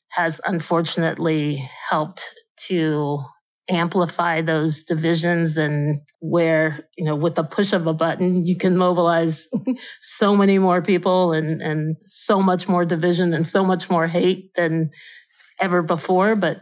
has 0.09 0.41
unfortunately 0.45 1.69
helped 1.89 2.23
to 2.67 3.23
amplify 3.69 4.41
those 4.41 4.83
divisions 4.83 5.57
and 5.57 5.99
where 6.19 6.87
you 6.97 7.03
know 7.03 7.15
with 7.15 7.35
the 7.35 7.43
push 7.43 7.73
of 7.73 7.85
a 7.85 7.93
button 7.93 8.45
you 8.45 8.55
can 8.55 8.77
mobilize 8.77 9.47
so 10.01 10.35
many 10.35 10.57
more 10.57 10.81
people 10.81 11.33
and 11.33 11.61
and 11.61 11.97
so 12.03 12.41
much 12.41 12.67
more 12.67 12.85
division 12.85 13.33
and 13.33 13.45
so 13.45 13.65
much 13.65 13.89
more 13.89 14.07
hate 14.07 14.51
than 14.55 14.89
ever 15.59 15.81
before. 15.81 16.35
But 16.35 16.61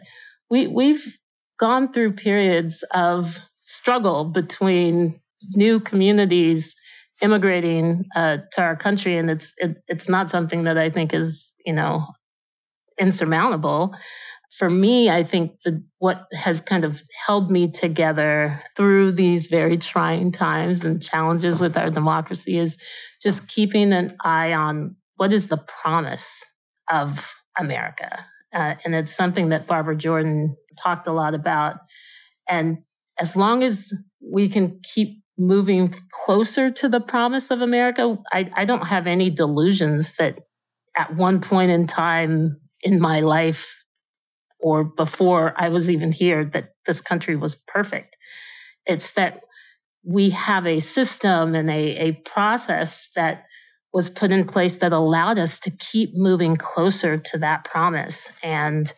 we 0.50 0.68
we've 0.68 1.18
gone 1.60 1.92
through 1.92 2.14
periods 2.14 2.84
of 2.94 3.40
struggle 3.60 4.26
between 4.26 5.20
new 5.56 5.80
communities 5.80 6.76
immigrating 7.22 8.06
uh, 8.16 8.38
to 8.52 8.62
our 8.62 8.76
country. 8.76 9.18
And 9.18 9.30
it's, 9.30 9.54
it's 9.58 9.82
it's 9.88 10.10
not 10.10 10.30
something 10.30 10.64
that 10.64 10.78
I 10.78 10.90
think 10.90 11.14
is 11.14 11.54
you 11.66 11.74
know 11.74 12.06
insurmountable 13.00 13.94
for 14.58 14.70
me, 14.70 15.10
I 15.10 15.24
think 15.24 15.62
the, 15.64 15.84
what 16.00 16.28
has 16.32 16.62
kind 16.62 16.86
of 16.86 17.04
held 17.26 17.52
me 17.52 17.70
together 17.70 18.62
through 18.78 19.12
these 19.12 19.48
very 19.48 19.78
trying 19.78 20.32
times 20.32 20.86
and 20.86 21.02
challenges 21.02 21.60
with 21.60 21.76
our 21.76 21.90
democracy 21.90 22.58
is 22.58 22.78
just 23.22 23.50
keeping 23.50 23.92
an 23.92 24.16
eye 24.24 24.54
on 24.54 24.96
what 25.18 25.34
is 25.34 25.50
the 25.50 25.58
promise 25.58 26.46
of 26.90 27.36
America. 27.60 28.26
Uh, 28.54 28.76
and 28.86 28.96
it's 28.96 29.14
something 29.14 29.50
that 29.50 29.68
Barbara 29.68 29.98
Jordan 29.98 30.56
talked 30.82 31.08
a 31.08 31.12
lot 31.12 31.36
about. 31.36 31.76
And 32.48 32.78
as 33.20 33.36
long 33.36 33.62
as 33.62 33.94
we 34.22 34.48
can 34.48 34.80
keep 34.84 35.22
moving 35.38 35.94
closer 36.12 36.72
to 36.72 36.88
the 36.88 37.02
promise 37.02 37.52
of 37.52 37.60
America, 37.60 38.18
I, 38.32 38.50
I 38.56 38.64
don't 38.64 38.88
have 38.88 39.06
any 39.06 39.30
delusions 39.30 40.16
that 40.16 40.40
at 40.96 41.14
one 41.14 41.42
point 41.42 41.72
in 41.72 41.88
time 41.88 42.62
in 42.82 43.02
my 43.02 43.20
life, 43.20 43.85
or 44.60 44.84
before 44.84 45.54
I 45.58 45.70
was 45.70 45.90
even 45.90 46.12
here 46.12 46.46
that 46.46 46.76
this 46.86 47.02
country 47.02 47.36
was 47.36 47.56
perfect. 47.56 48.18
It's 48.86 49.12
that 49.14 49.42
we 50.04 50.30
have 50.32 50.68
a 50.68 50.80
system 50.80 51.56
and 51.56 51.70
a, 51.70 51.98
a 51.98 52.12
process 52.26 53.10
that 53.16 53.46
was 53.92 54.10
put 54.10 54.32
in 54.32 54.46
place 54.46 54.78
that 54.78 54.94
allowed 54.94 55.40
us 55.40 55.60
to 55.60 55.72
keep 55.72 56.12
moving 56.16 56.56
closer 56.56 57.18
to 57.18 57.38
that 57.38 57.64
promise. 57.64 58.32
And, 58.44 58.92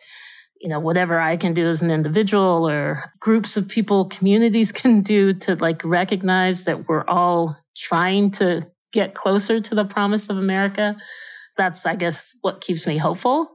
you 0.60 0.68
know, 0.68 0.80
whatever 0.80 1.20
I 1.20 1.36
can 1.36 1.54
do 1.54 1.68
as 1.68 1.80
an 1.82 1.90
individual 1.90 2.68
or 2.68 3.12
groups 3.20 3.56
of 3.56 3.68
people, 3.68 4.06
communities 4.06 4.72
can 4.80 5.02
do 5.02 5.32
to 5.34 5.54
like 5.56 5.82
recognize 5.84 6.64
that 6.64 6.88
we're 6.88 7.06
all 7.06 7.56
trying 7.76 8.30
to 8.32 8.66
get 8.92 9.14
closer 9.14 9.60
to 9.60 9.74
the 9.74 9.84
promise 9.84 10.28
of 10.28 10.36
America. 10.36 10.96
That's, 11.56 11.86
I 11.86 11.94
guess, 11.94 12.34
what 12.40 12.60
keeps 12.60 12.86
me 12.86 12.98
hopeful 12.98 13.50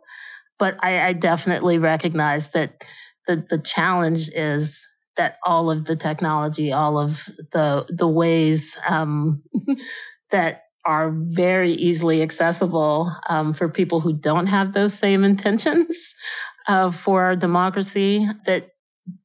but 0.63 0.77
I, 0.81 1.07
I 1.07 1.11
definitely 1.11 1.77
recognize 1.77 2.51
that 2.51 2.85
the 3.27 3.45
the 3.49 3.57
challenge 3.57 4.29
is 4.29 4.87
that 5.17 5.35
all 5.45 5.69
of 5.69 5.83
the 5.83 5.97
technology, 5.97 6.71
all 6.71 6.97
of 6.97 7.29
the 7.51 7.85
the 7.89 8.07
ways 8.07 8.77
um, 8.87 9.43
that 10.31 10.61
are 10.85 11.11
very 11.11 11.73
easily 11.73 12.21
accessible 12.21 13.13
um, 13.27 13.53
for 13.53 13.67
people 13.67 13.99
who 13.99 14.13
don't 14.13 14.47
have 14.47 14.71
those 14.71 14.93
same 14.93 15.25
intentions 15.25 16.15
uh, 16.69 16.91
for 16.91 17.23
our 17.23 17.35
democracy. 17.35 18.25
That 18.45 18.69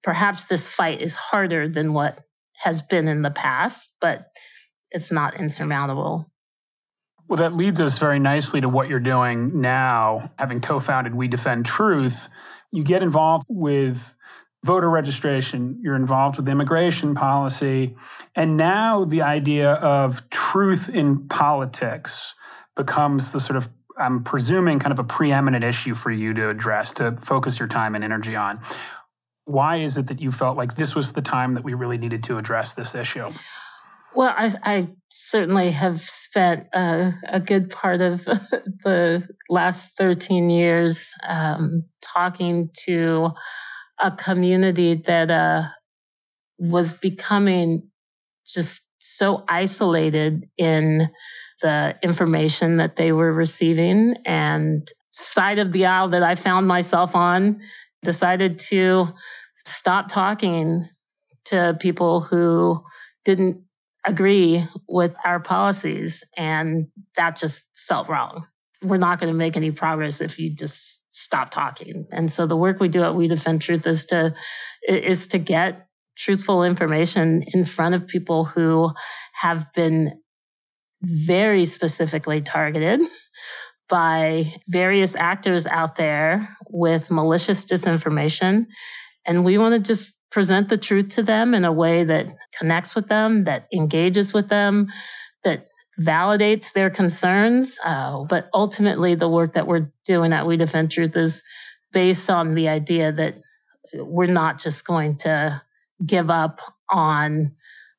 perhaps 0.03 0.47
this 0.47 0.69
fight 0.69 1.01
is 1.01 1.15
harder 1.15 1.69
than 1.69 1.93
what 1.93 2.19
has 2.65 2.83
been 2.83 3.07
in 3.07 3.23
the 3.23 3.31
past, 3.31 3.93
but 4.01 4.27
it's 4.91 5.13
not 5.13 5.39
insurmountable. 5.39 6.33
Well, 7.29 7.37
that 7.37 7.55
leads 7.55 7.79
us 7.79 7.99
very 7.99 8.19
nicely 8.19 8.63
to 8.63 8.71
what 8.71 8.89
you're 8.89 9.01
doing 9.01 9.61
now. 9.61 10.33
Having 10.39 10.63
co 10.63 10.81
founded 10.81 11.15
We 11.15 11.29
Defend 11.29 11.67
Truth, 11.67 12.29
you 12.73 12.83
get 12.83 13.03
involved 13.03 13.45
with 13.51 14.15
voter 14.65 14.89
registration, 14.89 15.79
you're 15.83 15.95
involved 15.95 16.39
with 16.39 16.49
immigration 16.49 17.15
policy, 17.15 17.97
and 18.35 18.57
now 18.57 19.05
the 19.05 19.23
idea 19.23 19.73
of 19.73 20.29
truth 20.31 20.89
in 20.89 21.29
politics 21.29 22.35
becomes 22.77 23.33
the 23.33 23.41
sort 23.41 23.59
of 23.59 23.69
I'm 23.99 24.23
presuming 24.25 24.79
kind 24.79 24.93
of 24.93 24.99
a 24.99 25.05
preeminent 25.05 25.65
issue 25.65 25.95
for 25.95 26.11
you 26.11 26.33
to 26.33 26.49
address, 26.49 26.93
to 26.95 27.17
focus 27.17 27.59
your 27.59 27.69
time 27.69 27.95
and 27.95 28.05
energy 28.05 28.37
on. 28.37 28.61
Why 29.45 29.79
is 29.79 29.99
it 29.99 30.07
that 30.07 30.21
you 30.21 30.31
felt 30.31 30.57
like 30.57 30.77
this 30.77 30.95
was 30.95 31.13
the 31.13 31.23
time 31.23 31.55
that 31.55 31.65
we 31.65 31.75
really 31.75 31.99
needed 31.99 32.23
to 32.25 32.39
address 32.39 32.75
this 32.75 32.95
issue? 32.95 33.27
Well, 34.19 34.35
I, 34.37 34.51
I 34.65 34.89
certainly 35.11 35.71
have 35.71 36.01
spent 36.01 36.67
a, 36.73 37.13
a, 37.29 37.39
good 37.39 37.71
part 37.71 38.01
of 38.01 38.25
the 38.25 39.29
last 39.49 39.97
13 39.97 40.51
years 40.51 41.13
um, 41.25 41.85
talking 42.03 42.71
to 42.87 43.31
a 44.03 44.11
community 44.11 44.97
that 45.07 45.31
uh, 45.31 45.69
was 46.59 46.93
becoming 46.93 47.91
just 48.45 48.83
so 48.99 49.45
isolated 49.49 50.49
in 50.59 51.11
the 51.63 51.95
information 52.03 52.79
that 52.79 52.97
they 52.97 53.13
were 53.13 53.33
receiving 53.33 54.17
and 54.27 54.89
side 55.13 55.61
of 55.61 55.71
the 55.71 55.87
aisle 55.87 56.09
that 56.09 56.25
I 56.25 56.35
found 56.35 56.67
myself 56.67 57.15
on 57.15 57.61
decided 58.03 58.59
to 58.71 59.15
stop 59.65 60.09
talking 60.09 60.89
to 61.45 61.77
people 61.81 62.21
who 62.21 62.83
didn't 63.25 63.63
agree 64.07 64.65
with 64.89 65.15
our 65.25 65.41
policies. 65.41 66.25
And 66.37 66.89
that 67.17 67.37
just 67.37 67.67
felt 67.75 68.09
wrong. 68.09 68.47
We're 68.83 68.97
not 68.97 69.19
going 69.19 69.33
to 69.33 69.37
make 69.37 69.57
any 69.57 69.71
progress 69.71 70.21
if 70.21 70.39
you 70.39 70.55
just 70.55 71.03
stop 71.09 71.51
talking. 71.51 72.07
And 72.13 72.31
so 72.31 72.47
the 72.47 72.57
work 72.57 72.81
we 72.81 72.89
do 72.89 73.03
at 73.03 73.15
We 73.15 73.27
Defend 73.27 73.63
Truth 73.63 73.87
is 73.87 74.07
to, 74.07 74.35
is 74.89 75.27
to 75.29 75.39
get 75.39 75.89
truthful 76.17 76.65
information 76.65 77.45
in 77.55 77.65
front 77.65 77.95
of 77.95 78.07
people 78.07 78.45
who 78.45 78.93
have 79.35 79.73
been 79.73 80.21
very 81.03 81.65
specifically 81.65 82.41
targeted 82.41 83.01
by 83.89 84.55
various 84.69 85.15
actors 85.17 85.67
out 85.67 85.97
there 85.97 86.57
with 86.69 87.11
malicious 87.11 87.65
disinformation. 87.65 88.67
And 89.25 89.45
we 89.45 89.59
want 89.59 89.75
to 89.75 89.81
just 89.81 90.15
present 90.31 90.69
the 90.69 90.79
truth 90.79 91.09
to 91.09 91.23
them 91.23 91.55
in 91.55 91.65
a 91.65 91.73
way 91.73 92.05
that 92.05 92.27
connects 92.57 92.95
with 92.95 93.09
them, 93.09 93.45
that 93.45 93.67
engages 93.73 94.33
with 94.35 94.49
them, 94.49 94.89
that 95.45 95.67
validates 96.01 96.73
their 96.73 96.91
concerns. 96.91 97.79
Uh, 97.85 98.25
but 98.25 98.49
ultimately, 98.55 99.15
the 99.15 99.29
work 99.29 99.55
that 99.55 99.67
we're 99.67 99.91
doing 100.05 100.33
at 100.33 100.47
We 100.47 100.57
Defend 100.57 100.91
Truth 100.91 101.17
is 101.17 101.43
based 101.93 102.31
on 102.31 102.55
the 102.55 102.69
idea 102.69 103.13
that 103.13 103.37
we're 103.95 104.27
not 104.27 104.61
just 104.61 104.87
going 104.87 105.17
to 105.19 105.63
give 106.05 106.31
up 106.31 106.61
on 106.91 107.53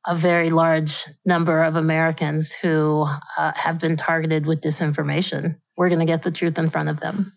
a 0.06 0.16
very 0.16 0.50
large 0.50 1.06
number 1.26 1.64
of 1.64 1.76
Americans 1.76 2.54
who 2.54 3.06
uh, 3.38 3.52
have 3.56 3.80
been 3.80 3.98
targeted 3.98 4.46
with 4.46 4.62
disinformation. 4.62 5.58
We're 5.76 5.90
going 5.90 6.00
to 6.00 6.06
get 6.06 6.22
the 6.22 6.32
truth 6.32 6.58
in 6.58 6.70
front 6.70 6.90
of 6.90 7.00
them. 7.00 7.34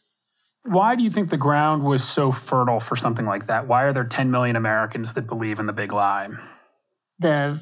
Why 0.65 0.95
do 0.95 1.03
you 1.03 1.11
think 1.11 1.31
the 1.31 1.37
ground 1.37 1.83
was 1.83 2.05
so 2.05 2.31
fertile 2.31 2.81
for 2.81 2.95
something 2.95 3.27
like 3.27 3.47
that? 3.47 3.67
Why 3.67 3.83
are 3.83 3.93
there 3.93 4.05
10 4.05 4.31
million 4.31 4.57
Americans 4.57 5.15
that 5.15 5.27
believe 5.27 5.59
in 5.59 5.67
the 5.67 5.73
big 5.73 5.93
lie? 5.93 6.29
The 7.19 7.61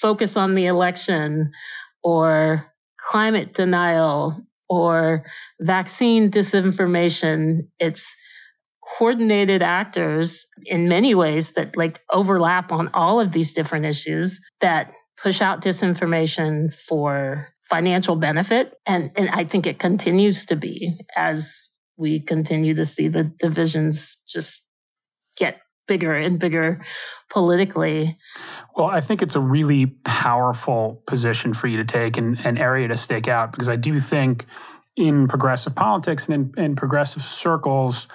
focus 0.00 0.36
on 0.36 0.54
the 0.54 0.66
election 0.66 1.52
or 2.02 2.72
climate 2.98 3.52
denial 3.54 4.46
or 4.68 5.24
vaccine 5.60 6.30
disinformation, 6.30 7.68
it's 7.78 8.14
coordinated 8.96 9.62
actors 9.62 10.46
in 10.64 10.88
many 10.88 11.14
ways 11.14 11.52
that 11.52 11.76
like 11.76 12.00
overlap 12.10 12.72
on 12.72 12.88
all 12.94 13.20
of 13.20 13.32
these 13.32 13.52
different 13.52 13.84
issues 13.84 14.40
that 14.60 14.90
push 15.22 15.40
out 15.42 15.60
disinformation 15.60 16.72
for 16.74 17.48
financial 17.62 18.16
benefit. 18.16 18.74
And, 18.86 19.10
and 19.16 19.28
I 19.30 19.44
think 19.44 19.66
it 19.66 19.78
continues 19.78 20.46
to 20.46 20.56
be 20.56 20.98
as 21.16 21.70
we 21.98 22.20
continue 22.20 22.74
to 22.74 22.84
see 22.84 23.08
the 23.08 23.24
divisions 23.24 24.16
just 24.26 24.62
get 25.36 25.58
bigger 25.88 26.14
and 26.14 26.38
bigger 26.38 26.80
politically. 27.28 28.16
Well, 28.76 28.86
I 28.86 29.00
think 29.00 29.20
it's 29.20 29.34
a 29.34 29.40
really 29.40 29.86
powerful 29.86 31.02
position 31.06 31.54
for 31.54 31.66
you 31.66 31.78
to 31.78 31.84
take 31.84 32.16
and 32.16 32.38
an 32.46 32.56
area 32.56 32.86
to 32.88 32.96
stake 32.96 33.26
out 33.26 33.50
because 33.50 33.68
I 33.68 33.76
do 33.76 33.98
think 33.98 34.46
in 34.96 35.26
progressive 35.26 35.74
politics 35.74 36.28
and 36.28 36.54
in, 36.56 36.64
in 36.64 36.76
progressive 36.76 37.22
circles, 37.22 38.06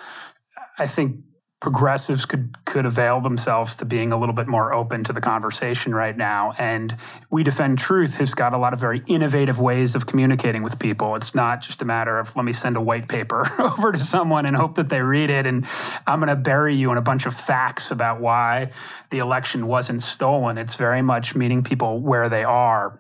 I 0.78 0.88
think 0.88 1.18
progressives 1.64 2.26
could 2.26 2.54
could 2.66 2.86
avail 2.86 3.22
themselves 3.22 3.78
to 3.78 3.86
being 3.86 4.12
a 4.12 4.20
little 4.20 4.36
bit 4.36 4.48
more 4.50 4.74
open 4.74 5.02
to 5.02 5.14
the 5.14 5.22
conversation 5.22 5.96
right 5.96 6.18
now. 6.18 6.54
And 6.58 6.98
we 7.30 7.42
defend 7.42 7.80
truth 7.80 8.18
has 8.18 8.34
got 8.34 8.54
a 8.54 8.58
lot 8.58 8.74
of 8.74 8.82
very 8.82 9.02
innovative 9.08 9.62
ways 9.62 9.96
of 9.96 10.06
communicating 10.06 10.62
with 10.62 10.78
people. 10.78 11.16
It's 11.16 11.34
not 11.34 11.62
just 11.62 11.82
a 11.82 11.86
matter 11.86 12.20
of 12.20 12.36
let 12.36 12.44
me 12.44 12.52
send 12.52 12.76
a 12.76 12.82
white 12.82 13.08
paper 13.08 13.50
over 13.60 13.94
to 13.94 13.98
someone 13.98 14.46
and 14.46 14.58
hope 14.58 14.76
that 14.76 14.90
they 14.90 15.00
read 15.00 15.30
it 15.30 15.46
and 15.46 15.66
i'm 16.06 16.20
going 16.20 16.28
to 16.28 16.36
bury 16.36 16.76
you 16.76 16.92
in 16.92 16.98
a 16.98 17.02
bunch 17.02 17.26
of 17.26 17.34
facts 17.34 17.92
about 17.92 18.20
why 18.20 18.70
the 19.12 19.20
election 19.20 19.66
wasn't 19.66 20.04
stolen. 20.04 20.58
It's 20.58 20.76
very 20.76 21.02
much 21.02 21.34
meeting 21.34 21.64
people 21.64 22.02
where 22.02 22.28
they 22.28 22.44
are. 22.44 23.00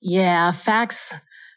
Yeah 0.00 0.52
facts 0.52 1.14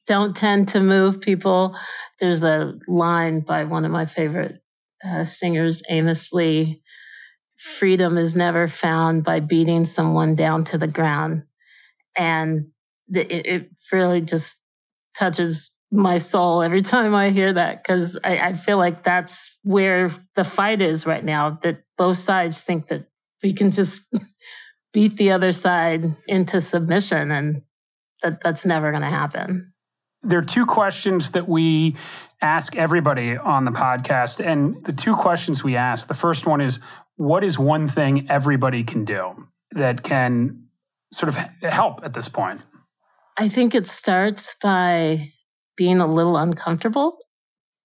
don't 0.07 0.35
tend 0.35 0.69
to 0.69 0.79
move 0.79 1.21
people. 1.21 1.75
There's 2.19 2.41
a 2.41 2.73
line 2.87 3.41
by 3.41 3.65
one 3.65 3.85
of 3.85 3.91
my 3.91 4.07
favorite 4.07 4.59
uh, 5.03 5.23
singers 5.23 5.81
Amos 5.89 6.31
Lee, 6.31 6.81
freedom 7.57 8.17
is 8.17 8.35
never 8.35 8.67
found 8.67 9.23
by 9.23 9.39
beating 9.39 9.85
someone 9.85 10.35
down 10.35 10.63
to 10.65 10.77
the 10.77 10.87
ground. 10.87 11.43
And 12.17 12.67
it, 13.13 13.45
it 13.45 13.69
really 13.91 14.21
just 14.21 14.57
touches 15.17 15.71
my 15.91 16.17
soul 16.17 16.61
every 16.61 16.81
time 16.81 17.15
I 17.15 17.29
hear 17.29 17.53
that 17.53 17.83
because 17.83 18.17
I, 18.23 18.37
I, 18.39 18.53
feel 18.53 18.77
like 18.77 19.03
that's 19.03 19.57
where 19.63 20.11
the 20.35 20.43
fight 20.43 20.81
is 20.81 21.05
right 21.05 21.23
now. 21.23 21.59
That 21.61 21.83
both 21.97 22.17
sides 22.17 22.61
think 22.61 22.87
that 22.87 23.07
we 23.43 23.53
can 23.53 23.71
just 23.71 24.03
beat 24.93 25.17
the 25.17 25.31
other 25.31 25.51
side 25.51 26.05
into 26.27 26.59
submission, 26.59 27.31
and 27.31 27.61
that 28.23 28.41
that's 28.43 28.65
never 28.65 28.91
going 28.91 29.03
to 29.03 29.09
happen. 29.09 29.73
There 30.25 30.39
are 30.39 30.43
two 30.43 30.65
questions 30.65 31.31
that 31.31 31.47
we 31.47 31.95
ask 32.41 32.75
everybody 32.75 33.37
on 33.37 33.65
the 33.65 33.71
podcast. 33.71 34.43
And 34.43 34.83
the 34.85 34.93
two 34.93 35.15
questions 35.15 35.63
we 35.63 35.75
ask 35.75 36.07
the 36.07 36.13
first 36.13 36.47
one 36.47 36.61
is 36.61 36.79
what 37.15 37.43
is 37.43 37.57
one 37.59 37.87
thing 37.87 38.27
everybody 38.29 38.83
can 38.83 39.05
do 39.05 39.47
that 39.71 40.03
can 40.03 40.65
sort 41.13 41.29
of 41.29 41.35
help 41.61 42.03
at 42.03 42.13
this 42.13 42.27
point? 42.27 42.61
I 43.37 43.49
think 43.49 43.75
it 43.75 43.87
starts 43.87 44.55
by 44.61 45.31
being 45.77 45.99
a 45.99 46.07
little 46.07 46.37
uncomfortable. 46.37 47.17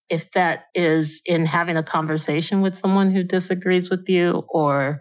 If 0.09 0.33
that 0.33 0.64
is 0.74 1.20
in 1.24 1.46
having 1.46 1.76
a 1.76 1.83
conversation 1.83 2.62
with 2.62 2.74
someone 2.74 3.12
who 3.12 3.22
disagrees 3.22 3.90
with 3.90 4.09
you 4.09 4.44
or 4.48 5.00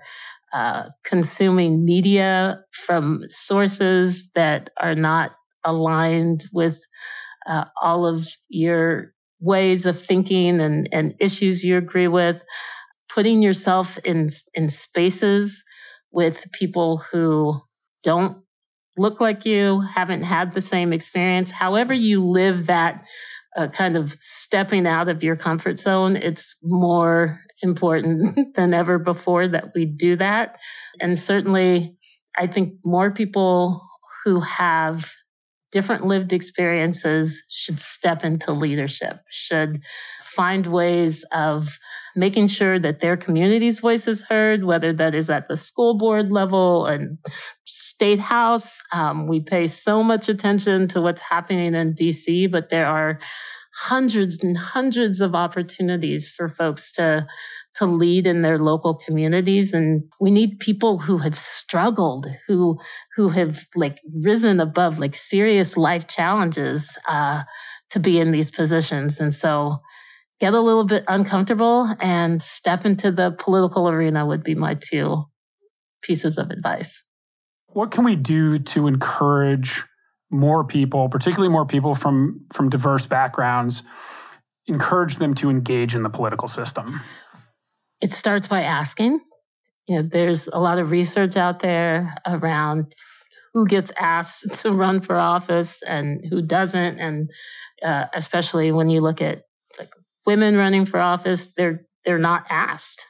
uh, 0.53 0.89
consuming 1.03 1.85
media 1.85 2.61
from 2.71 3.23
sources 3.29 4.27
that 4.35 4.69
are 4.79 4.95
not 4.95 5.31
aligned 5.63 6.45
with 6.51 6.81
uh, 7.47 7.65
all 7.81 8.05
of 8.05 8.27
your 8.49 9.13
ways 9.39 9.85
of 9.85 10.01
thinking 10.01 10.59
and, 10.59 10.89
and 10.91 11.15
issues 11.19 11.63
you 11.63 11.77
agree 11.77 12.07
with, 12.07 12.43
putting 13.07 13.41
yourself 13.41 13.97
in, 13.99 14.29
in 14.53 14.69
spaces 14.69 15.63
with 16.11 16.51
people 16.51 16.97
who 17.11 17.61
don't 18.03 18.37
look 18.97 19.21
like 19.21 19.45
you, 19.45 19.81
haven't 19.81 20.23
had 20.23 20.51
the 20.51 20.61
same 20.61 20.91
experience. 20.91 21.51
However, 21.51 21.93
you 21.93 22.23
live 22.23 22.67
that 22.67 23.05
uh, 23.57 23.67
kind 23.67 23.97
of 23.97 24.15
stepping 24.19 24.85
out 24.85 25.09
of 25.09 25.23
your 25.23 25.35
comfort 25.35 25.79
zone, 25.79 26.15
it's 26.15 26.55
more 26.61 27.39
important 27.61 28.53
than 28.55 28.73
ever 28.73 28.99
before 28.99 29.47
that 29.47 29.71
we 29.73 29.85
do 29.85 30.15
that. 30.17 30.57
And 30.99 31.17
certainly, 31.17 31.97
I 32.37 32.47
think 32.47 32.75
more 32.85 33.11
people 33.11 33.85
who 34.23 34.41
have 34.41 35.11
different 35.71 36.05
lived 36.05 36.33
experiences 36.33 37.43
should 37.49 37.79
step 37.79 38.23
into 38.23 38.51
leadership, 38.51 39.19
should 39.29 39.81
find 40.23 40.67
ways 40.67 41.25
of 41.31 41.79
making 42.15 42.47
sure 42.47 42.79
that 42.79 42.99
their 42.99 43.17
community's 43.17 43.79
voice 43.79 44.07
is 44.07 44.21
heard, 44.23 44.63
whether 44.63 44.93
that 44.93 45.13
is 45.15 45.29
at 45.29 45.47
the 45.47 45.55
school 45.55 45.97
board 45.97 46.31
level 46.31 46.85
and 46.85 47.17
state 47.65 48.19
house. 48.19 48.81
Um, 48.91 49.27
we 49.27 49.39
pay 49.39 49.67
so 49.67 50.03
much 50.03 50.29
attention 50.29 50.87
to 50.89 51.01
what's 51.01 51.21
happening 51.21 51.75
in 51.75 51.93
DC, 51.93 52.49
but 52.51 52.69
there 52.69 52.85
are 52.85 53.19
hundreds 53.75 54.43
and 54.43 54.57
hundreds 54.57 55.21
of 55.21 55.35
opportunities 55.35 56.29
for 56.29 56.49
folks 56.49 56.91
to 56.93 57.27
to 57.75 57.85
lead 57.85 58.25
in 58.25 58.41
their 58.41 58.57
local 58.57 58.95
communities. 58.95 59.73
And 59.73 60.03
we 60.19 60.31
need 60.31 60.59
people 60.59 60.99
who 60.99 61.19
have 61.19 61.37
struggled 61.37 62.27
who 62.47 62.79
who 63.15 63.29
have 63.29 63.67
like 63.75 63.99
risen 64.21 64.59
above 64.59 64.99
like 64.99 65.15
serious 65.15 65.77
life 65.77 66.07
challenges 66.07 66.97
uh, 67.07 67.43
to 67.91 67.99
be 67.99 68.19
in 68.19 68.31
these 68.31 68.51
positions. 68.51 69.19
And 69.19 69.33
so 69.33 69.79
get 70.39 70.53
a 70.53 70.59
little 70.59 70.85
bit 70.85 71.03
uncomfortable 71.07 71.93
and 71.99 72.41
step 72.41 72.85
into 72.85 73.11
the 73.11 73.31
political 73.31 73.89
arena 73.89 74.25
would 74.25 74.43
be 74.43 74.55
my 74.55 74.75
two 74.75 75.25
pieces 76.01 76.37
of 76.37 76.49
advice. 76.49 77.03
What 77.67 77.91
can 77.91 78.03
we 78.03 78.15
do 78.15 78.57
to 78.57 78.87
encourage 78.87 79.83
more 80.31 80.63
people 80.63 81.09
particularly 81.09 81.51
more 81.51 81.65
people 81.65 81.95
from 81.95 82.45
from 82.53 82.69
diverse 82.69 83.05
backgrounds 83.05 83.83
encourage 84.67 85.17
them 85.17 85.33
to 85.33 85.49
engage 85.49 85.95
in 85.95 86.03
the 86.03 86.09
political 86.09 86.47
system? 86.47 87.01
It 88.01 88.11
starts 88.11 88.47
by 88.47 88.61
asking. 88.61 89.19
You 89.87 89.95
know, 89.95 90.01
there's 90.03 90.47
a 90.47 90.59
lot 90.59 90.77
of 90.77 90.91
research 90.91 91.35
out 91.35 91.59
there 91.59 92.15
around 92.25 92.93
who 93.53 93.65
gets 93.65 93.91
asked 93.99 94.53
to 94.61 94.71
run 94.71 95.01
for 95.01 95.15
office 95.15 95.81
and 95.81 96.23
who 96.29 96.41
doesn't, 96.41 96.99
and 96.99 97.29
uh, 97.83 98.05
especially 98.13 98.71
when 98.71 98.89
you 98.89 99.01
look 99.01 99.21
at 99.21 99.41
like 99.79 99.91
women 100.25 100.55
running 100.55 100.85
for 100.85 100.99
office, 100.99 101.49
they're 101.57 101.81
they're 102.05 102.19
not 102.19 102.45
asked 102.49 103.05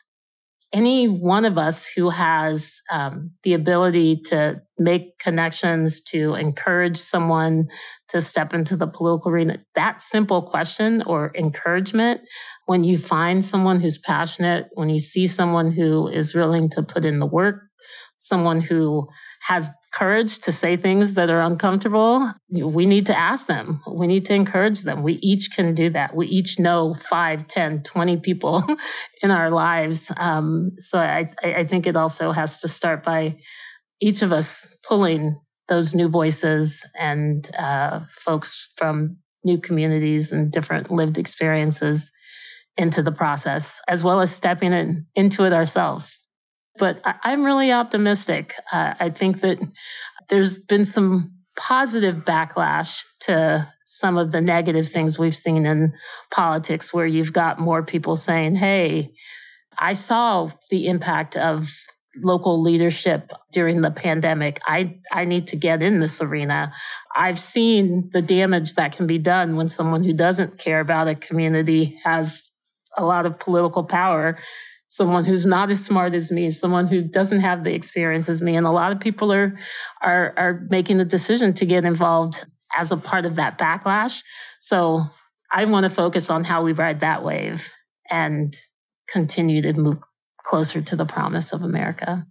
any 0.72 1.08
one 1.08 1.46
of 1.46 1.58
us 1.58 1.88
who 1.88 2.10
has 2.10 2.82
um, 2.92 3.32
the 3.44 3.54
ability 3.54 4.22
to 4.26 4.62
make 4.78 5.18
connections, 5.18 6.00
to 6.02 6.36
encourage 6.36 6.98
someone 6.98 7.68
to 8.10 8.22
step 8.22 8.54
into 8.54 8.76
the 8.76 8.88
political 8.88 9.32
arena, 9.32 9.58
that 9.76 10.02
simple 10.02 10.44
question 10.44 11.02
or 11.04 11.32
encouragement, 11.36 12.22
when 12.68 12.84
you 12.84 13.00
find 13.00 13.44
someone 13.44 13.80
who's 13.80 13.98
passionate, 13.98 14.68
when 14.74 14.90
you 14.90 15.00
see 15.00 15.26
someone 15.26 15.72
who 15.72 16.08
is 16.08 16.36
willing 16.36 16.70
to 16.70 16.84
put 16.84 17.04
in 17.04 17.20
the 17.20 17.26
work, 17.26 17.64
someone 18.18 18.62
who 18.62 19.08
has 19.42 19.72
courage 19.92 20.40
to 20.40 20.52
say 20.52 20.78
things 20.78 21.14
that 21.14 21.30
are 21.30 21.42
uncomfortable, 21.42 22.32
we 22.50 22.86
need 22.86 23.06
to 23.08 23.18
ask 23.18 23.48
them. 23.48 23.82
We 23.88 24.08
need 24.08 24.26
to 24.26 24.34
encourage 24.34 24.82
them. 24.82 25.04
We 25.04 25.14
each 25.16 25.52
can 25.56 25.74
do 25.74 25.90
that. 25.90 26.16
We 26.16 26.28
each 26.28 26.60
know 26.60 26.94
5, 26.94 27.48
10, 27.48 27.84
20 27.84 28.18
people 28.18 28.64
in 29.24 29.32
our 29.32 29.50
lives. 29.50 30.12
Um, 30.18 30.72
so 30.80 31.00
I, 31.00 31.32
I 31.44 31.64
think 31.64 31.88
it 31.88 31.96
also 31.96 32.32
has 32.32 32.62
to 32.62 32.68
start 32.68 33.04
by 33.04 33.38
each 34.00 34.22
of 34.22 34.32
us 34.32 34.68
pulling 34.88 35.40
those 35.68 35.94
new 35.94 36.10
voices 36.10 36.86
and 36.98 37.50
uh, 37.58 38.02
folks 38.10 38.70
from 38.78 39.18
new 39.44 39.60
communities 39.60 40.32
and 40.32 40.52
different 40.52 40.92
lived 40.92 41.18
experiences 41.18 42.12
into 42.78 43.04
the 43.04 43.12
process, 43.12 43.82
as 43.88 44.04
well 44.04 44.22
as 44.22 44.34
stepping 44.34 44.74
in, 44.74 45.06
into 45.16 45.44
it 45.46 45.54
ourselves. 45.54 46.22
But 46.80 47.02
I, 47.04 47.34
am 47.34 47.44
really 47.44 47.72
optimistic. 47.72 48.56
Uh, 48.72 48.96
I 49.00 49.10
think 49.10 49.42
that 49.42 49.60
there's 50.30 50.58
been 50.58 50.86
some 50.86 51.34
positive 51.56 52.24
backlash 52.24 53.04
to 53.22 53.72
some 53.86 54.18
of 54.18 54.32
the 54.32 54.42
negative 54.42 54.88
things 54.88 55.20
we've 55.20 55.36
seen 55.36 55.66
in 55.66 55.94
politics, 56.32 56.94
where 56.94 57.06
you've 57.06 57.34
got 57.34 57.60
more 57.60 57.84
people 57.84 58.16
saying, 58.16 58.56
hey, 58.56 59.12
I 59.78 59.94
saw 59.94 60.50
the 60.70 60.88
impact 60.88 61.36
of 61.36 61.70
local 62.18 62.62
leadership 62.62 63.32
during 63.52 63.82
the 63.82 63.92
pandemic. 63.92 64.60
I, 64.66 64.98
I 65.12 65.26
need 65.26 65.48
to 65.48 65.56
get 65.56 65.82
in 65.82 66.00
this 66.00 66.22
arena. 66.22 66.74
I've 67.16 67.40
seen 67.40 68.10
the 68.12 68.22
damage 68.22 68.76
that 68.76 68.96
can 68.96 69.08
be 69.08 69.18
done 69.18 69.56
when 69.56 69.70
someone 69.70 70.04
who 70.04 70.14
doesn't 70.14 70.58
care 70.58 70.80
about 70.80 71.08
a 71.08 71.16
community 71.16 72.00
has 72.04 72.52
a 72.98 73.06
lot 73.06 73.26
of 73.26 73.40
political 73.40 73.84
power 73.84 74.38
someone 74.90 75.24
who's 75.24 75.46
not 75.46 75.70
as 75.70 75.84
smart 75.84 76.14
as 76.14 76.32
me, 76.32 76.50
someone 76.50 76.88
who 76.88 77.02
doesn't 77.02 77.40
have 77.40 77.64
the 77.64 77.74
experience 77.74 78.28
as 78.28 78.42
me. 78.42 78.56
And 78.56 78.68
a 78.68 78.72
lot 78.72 78.92
of 78.92 79.00
people 79.00 79.32
are, 79.32 79.58
are, 80.02 80.34
are 80.36 80.68
making 80.70 80.98
the 80.98 81.06
decision 81.06 81.54
to 81.54 81.66
get 81.66 81.86
involved 81.86 82.46
as 82.78 82.92
a 82.92 82.98
part 82.98 83.26
of 83.26 83.36
that 83.36 83.58
backlash. 83.58 84.24
So 84.60 85.06
I 85.52 85.66
want 85.66 85.84
to 85.84 85.90
focus 85.90 86.30
on 86.30 86.44
how 86.44 86.64
we 86.64 86.74
ride 86.74 87.00
that 87.00 87.24
wave 87.24 87.72
and 88.10 88.56
continue 89.08 89.62
to 89.62 89.74
move 89.74 89.98
closer 90.44 90.82
to 90.82 90.96
the 90.96 91.06
promise 91.06 91.54
of 91.54 91.62
America. 91.62 92.26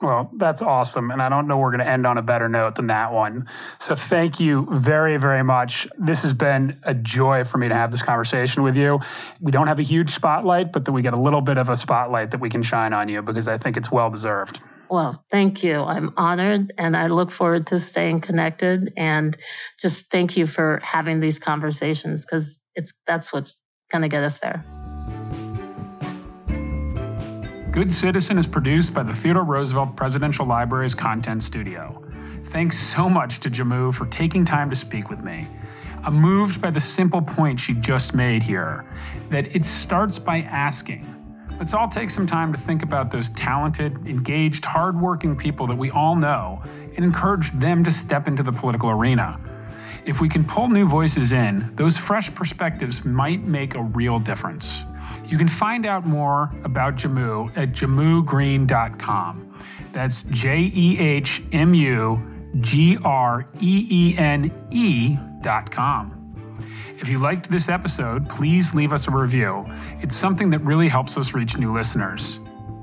Well, 0.00 0.30
that's 0.34 0.62
awesome. 0.62 1.10
And 1.10 1.20
I 1.20 1.28
don't 1.28 1.46
know 1.46 1.58
we're 1.58 1.70
going 1.70 1.84
to 1.84 1.88
end 1.88 2.06
on 2.06 2.16
a 2.16 2.22
better 2.22 2.48
note 2.48 2.76
than 2.76 2.86
that 2.86 3.12
one. 3.12 3.46
So 3.78 3.94
thank 3.94 4.40
you 4.40 4.66
very, 4.70 5.18
very 5.18 5.44
much. 5.44 5.86
This 5.98 6.22
has 6.22 6.32
been 6.32 6.78
a 6.84 6.94
joy 6.94 7.44
for 7.44 7.58
me 7.58 7.68
to 7.68 7.74
have 7.74 7.90
this 7.90 8.00
conversation 8.00 8.62
with 8.62 8.76
you. 8.76 9.00
We 9.40 9.52
don't 9.52 9.66
have 9.66 9.78
a 9.78 9.82
huge 9.82 10.10
spotlight, 10.10 10.72
but 10.72 10.86
that 10.86 10.92
we 10.92 11.02
get 11.02 11.12
a 11.12 11.20
little 11.20 11.42
bit 11.42 11.58
of 11.58 11.68
a 11.68 11.76
spotlight 11.76 12.30
that 12.30 12.40
we 12.40 12.48
can 12.48 12.62
shine 12.62 12.94
on 12.94 13.10
you 13.10 13.20
because 13.20 13.46
I 13.46 13.58
think 13.58 13.76
it's 13.76 13.92
well 13.92 14.08
deserved. 14.08 14.60
Well, 14.88 15.22
thank 15.30 15.62
you. 15.62 15.82
I'm 15.82 16.14
honored 16.16 16.72
and 16.78 16.96
I 16.96 17.08
look 17.08 17.30
forward 17.30 17.66
to 17.68 17.78
staying 17.78 18.22
connected 18.22 18.92
and 18.96 19.36
just 19.78 20.10
thank 20.10 20.36
you 20.36 20.46
for 20.46 20.80
having 20.82 21.20
these 21.20 21.38
conversations 21.38 22.24
because 22.24 22.58
it's 22.74 22.92
that's 23.06 23.32
what's 23.32 23.58
going 23.90 24.02
to 24.02 24.08
get 24.08 24.24
us 24.24 24.40
there. 24.40 24.64
Good 27.72 27.92
Citizen 27.92 28.36
is 28.36 28.48
produced 28.48 28.92
by 28.92 29.04
the 29.04 29.12
Theodore 29.12 29.44
Roosevelt 29.44 29.94
Presidential 29.94 30.44
Library's 30.44 30.92
Content 30.92 31.40
Studio. 31.40 32.02
Thanks 32.46 32.76
so 32.76 33.08
much 33.08 33.38
to 33.40 33.48
Jehmu 33.48 33.94
for 33.94 34.06
taking 34.06 34.44
time 34.44 34.70
to 34.70 34.76
speak 34.76 35.08
with 35.08 35.20
me. 35.20 35.46
I'm 36.02 36.14
moved 36.14 36.60
by 36.60 36.70
the 36.70 36.80
simple 36.80 37.22
point 37.22 37.60
she 37.60 37.74
just 37.74 38.12
made 38.12 38.42
here 38.42 38.84
that 39.28 39.54
it 39.54 39.64
starts 39.64 40.18
by 40.18 40.38
asking. 40.38 41.14
Let's 41.60 41.72
all 41.72 41.86
take 41.86 42.10
some 42.10 42.26
time 42.26 42.52
to 42.52 42.58
think 42.58 42.82
about 42.82 43.12
those 43.12 43.28
talented, 43.30 44.04
engaged, 44.04 44.64
hardworking 44.64 45.36
people 45.36 45.68
that 45.68 45.78
we 45.78 45.92
all 45.92 46.16
know 46.16 46.64
and 46.96 47.04
encourage 47.04 47.52
them 47.52 47.84
to 47.84 47.92
step 47.92 48.26
into 48.26 48.42
the 48.42 48.52
political 48.52 48.90
arena. 48.90 49.38
If 50.04 50.20
we 50.20 50.28
can 50.28 50.42
pull 50.42 50.68
new 50.68 50.88
voices 50.88 51.30
in, 51.30 51.70
those 51.76 51.96
fresh 51.96 52.34
perspectives 52.34 53.04
might 53.04 53.44
make 53.44 53.76
a 53.76 53.82
real 53.82 54.18
difference. 54.18 54.82
You 55.26 55.38
can 55.38 55.48
find 55.48 55.86
out 55.86 56.06
more 56.06 56.50
about 56.64 56.96
Jehmu 56.96 57.56
at 57.56 57.72
jehmugreene.com. 57.72 59.46
That's 59.92 60.24
J 60.24 60.70
E 60.74 60.98
H 60.98 61.42
M 61.52 61.74
U 61.74 62.22
G 62.60 62.98
R 63.04 63.46
E 63.60 63.86
E 63.90 64.18
N 64.18 64.50
E.com. 64.70 66.16
If 66.98 67.08
you 67.08 67.18
liked 67.18 67.50
this 67.50 67.68
episode, 67.68 68.28
please 68.28 68.74
leave 68.74 68.92
us 68.92 69.08
a 69.08 69.10
review. 69.10 69.66
It's 70.00 70.14
something 70.14 70.50
that 70.50 70.58
really 70.60 70.88
helps 70.88 71.16
us 71.16 71.32
reach 71.32 71.56
new 71.56 71.72
listeners. 71.72 72.38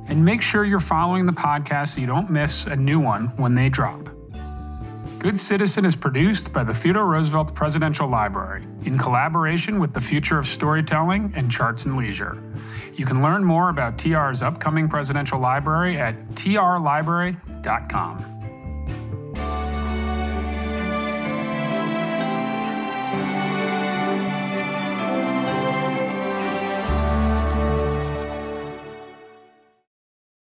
And 0.07 0.23
make 0.23 0.41
sure 0.41 0.65
you're 0.65 0.79
following 0.79 1.25
the 1.25 1.33
podcast 1.33 1.89
so 1.89 2.01
you 2.01 2.07
don't 2.07 2.29
miss 2.29 2.65
a 2.65 2.75
new 2.75 2.99
one 2.99 3.27
when 3.37 3.55
they 3.55 3.69
drop. 3.69 4.16
Good 5.19 5.39
Citizen 5.39 5.83
is 5.83 5.95
produced 5.95 6.53
by 6.53 6.63
the 6.63 6.75
Theodore 6.75 7.07
Roosevelt 7.07 7.55
Presidential 7.55 8.07
Library 8.07 8.67
in 8.83 8.99
collaboration 8.99 9.79
with 9.79 9.93
the 9.93 9.99
Future 9.99 10.37
of 10.37 10.45
Storytelling 10.45 11.33
and 11.35 11.51
Charts 11.51 11.85
and 11.85 11.97
Leisure. 11.97 12.39
You 12.93 13.05
can 13.07 13.23
learn 13.23 13.43
more 13.43 13.69
about 13.69 13.97
TR's 13.97 14.43
upcoming 14.43 14.87
presidential 14.87 15.39
library 15.39 15.99
at 15.99 16.29
trlibrary.com. 16.35 18.26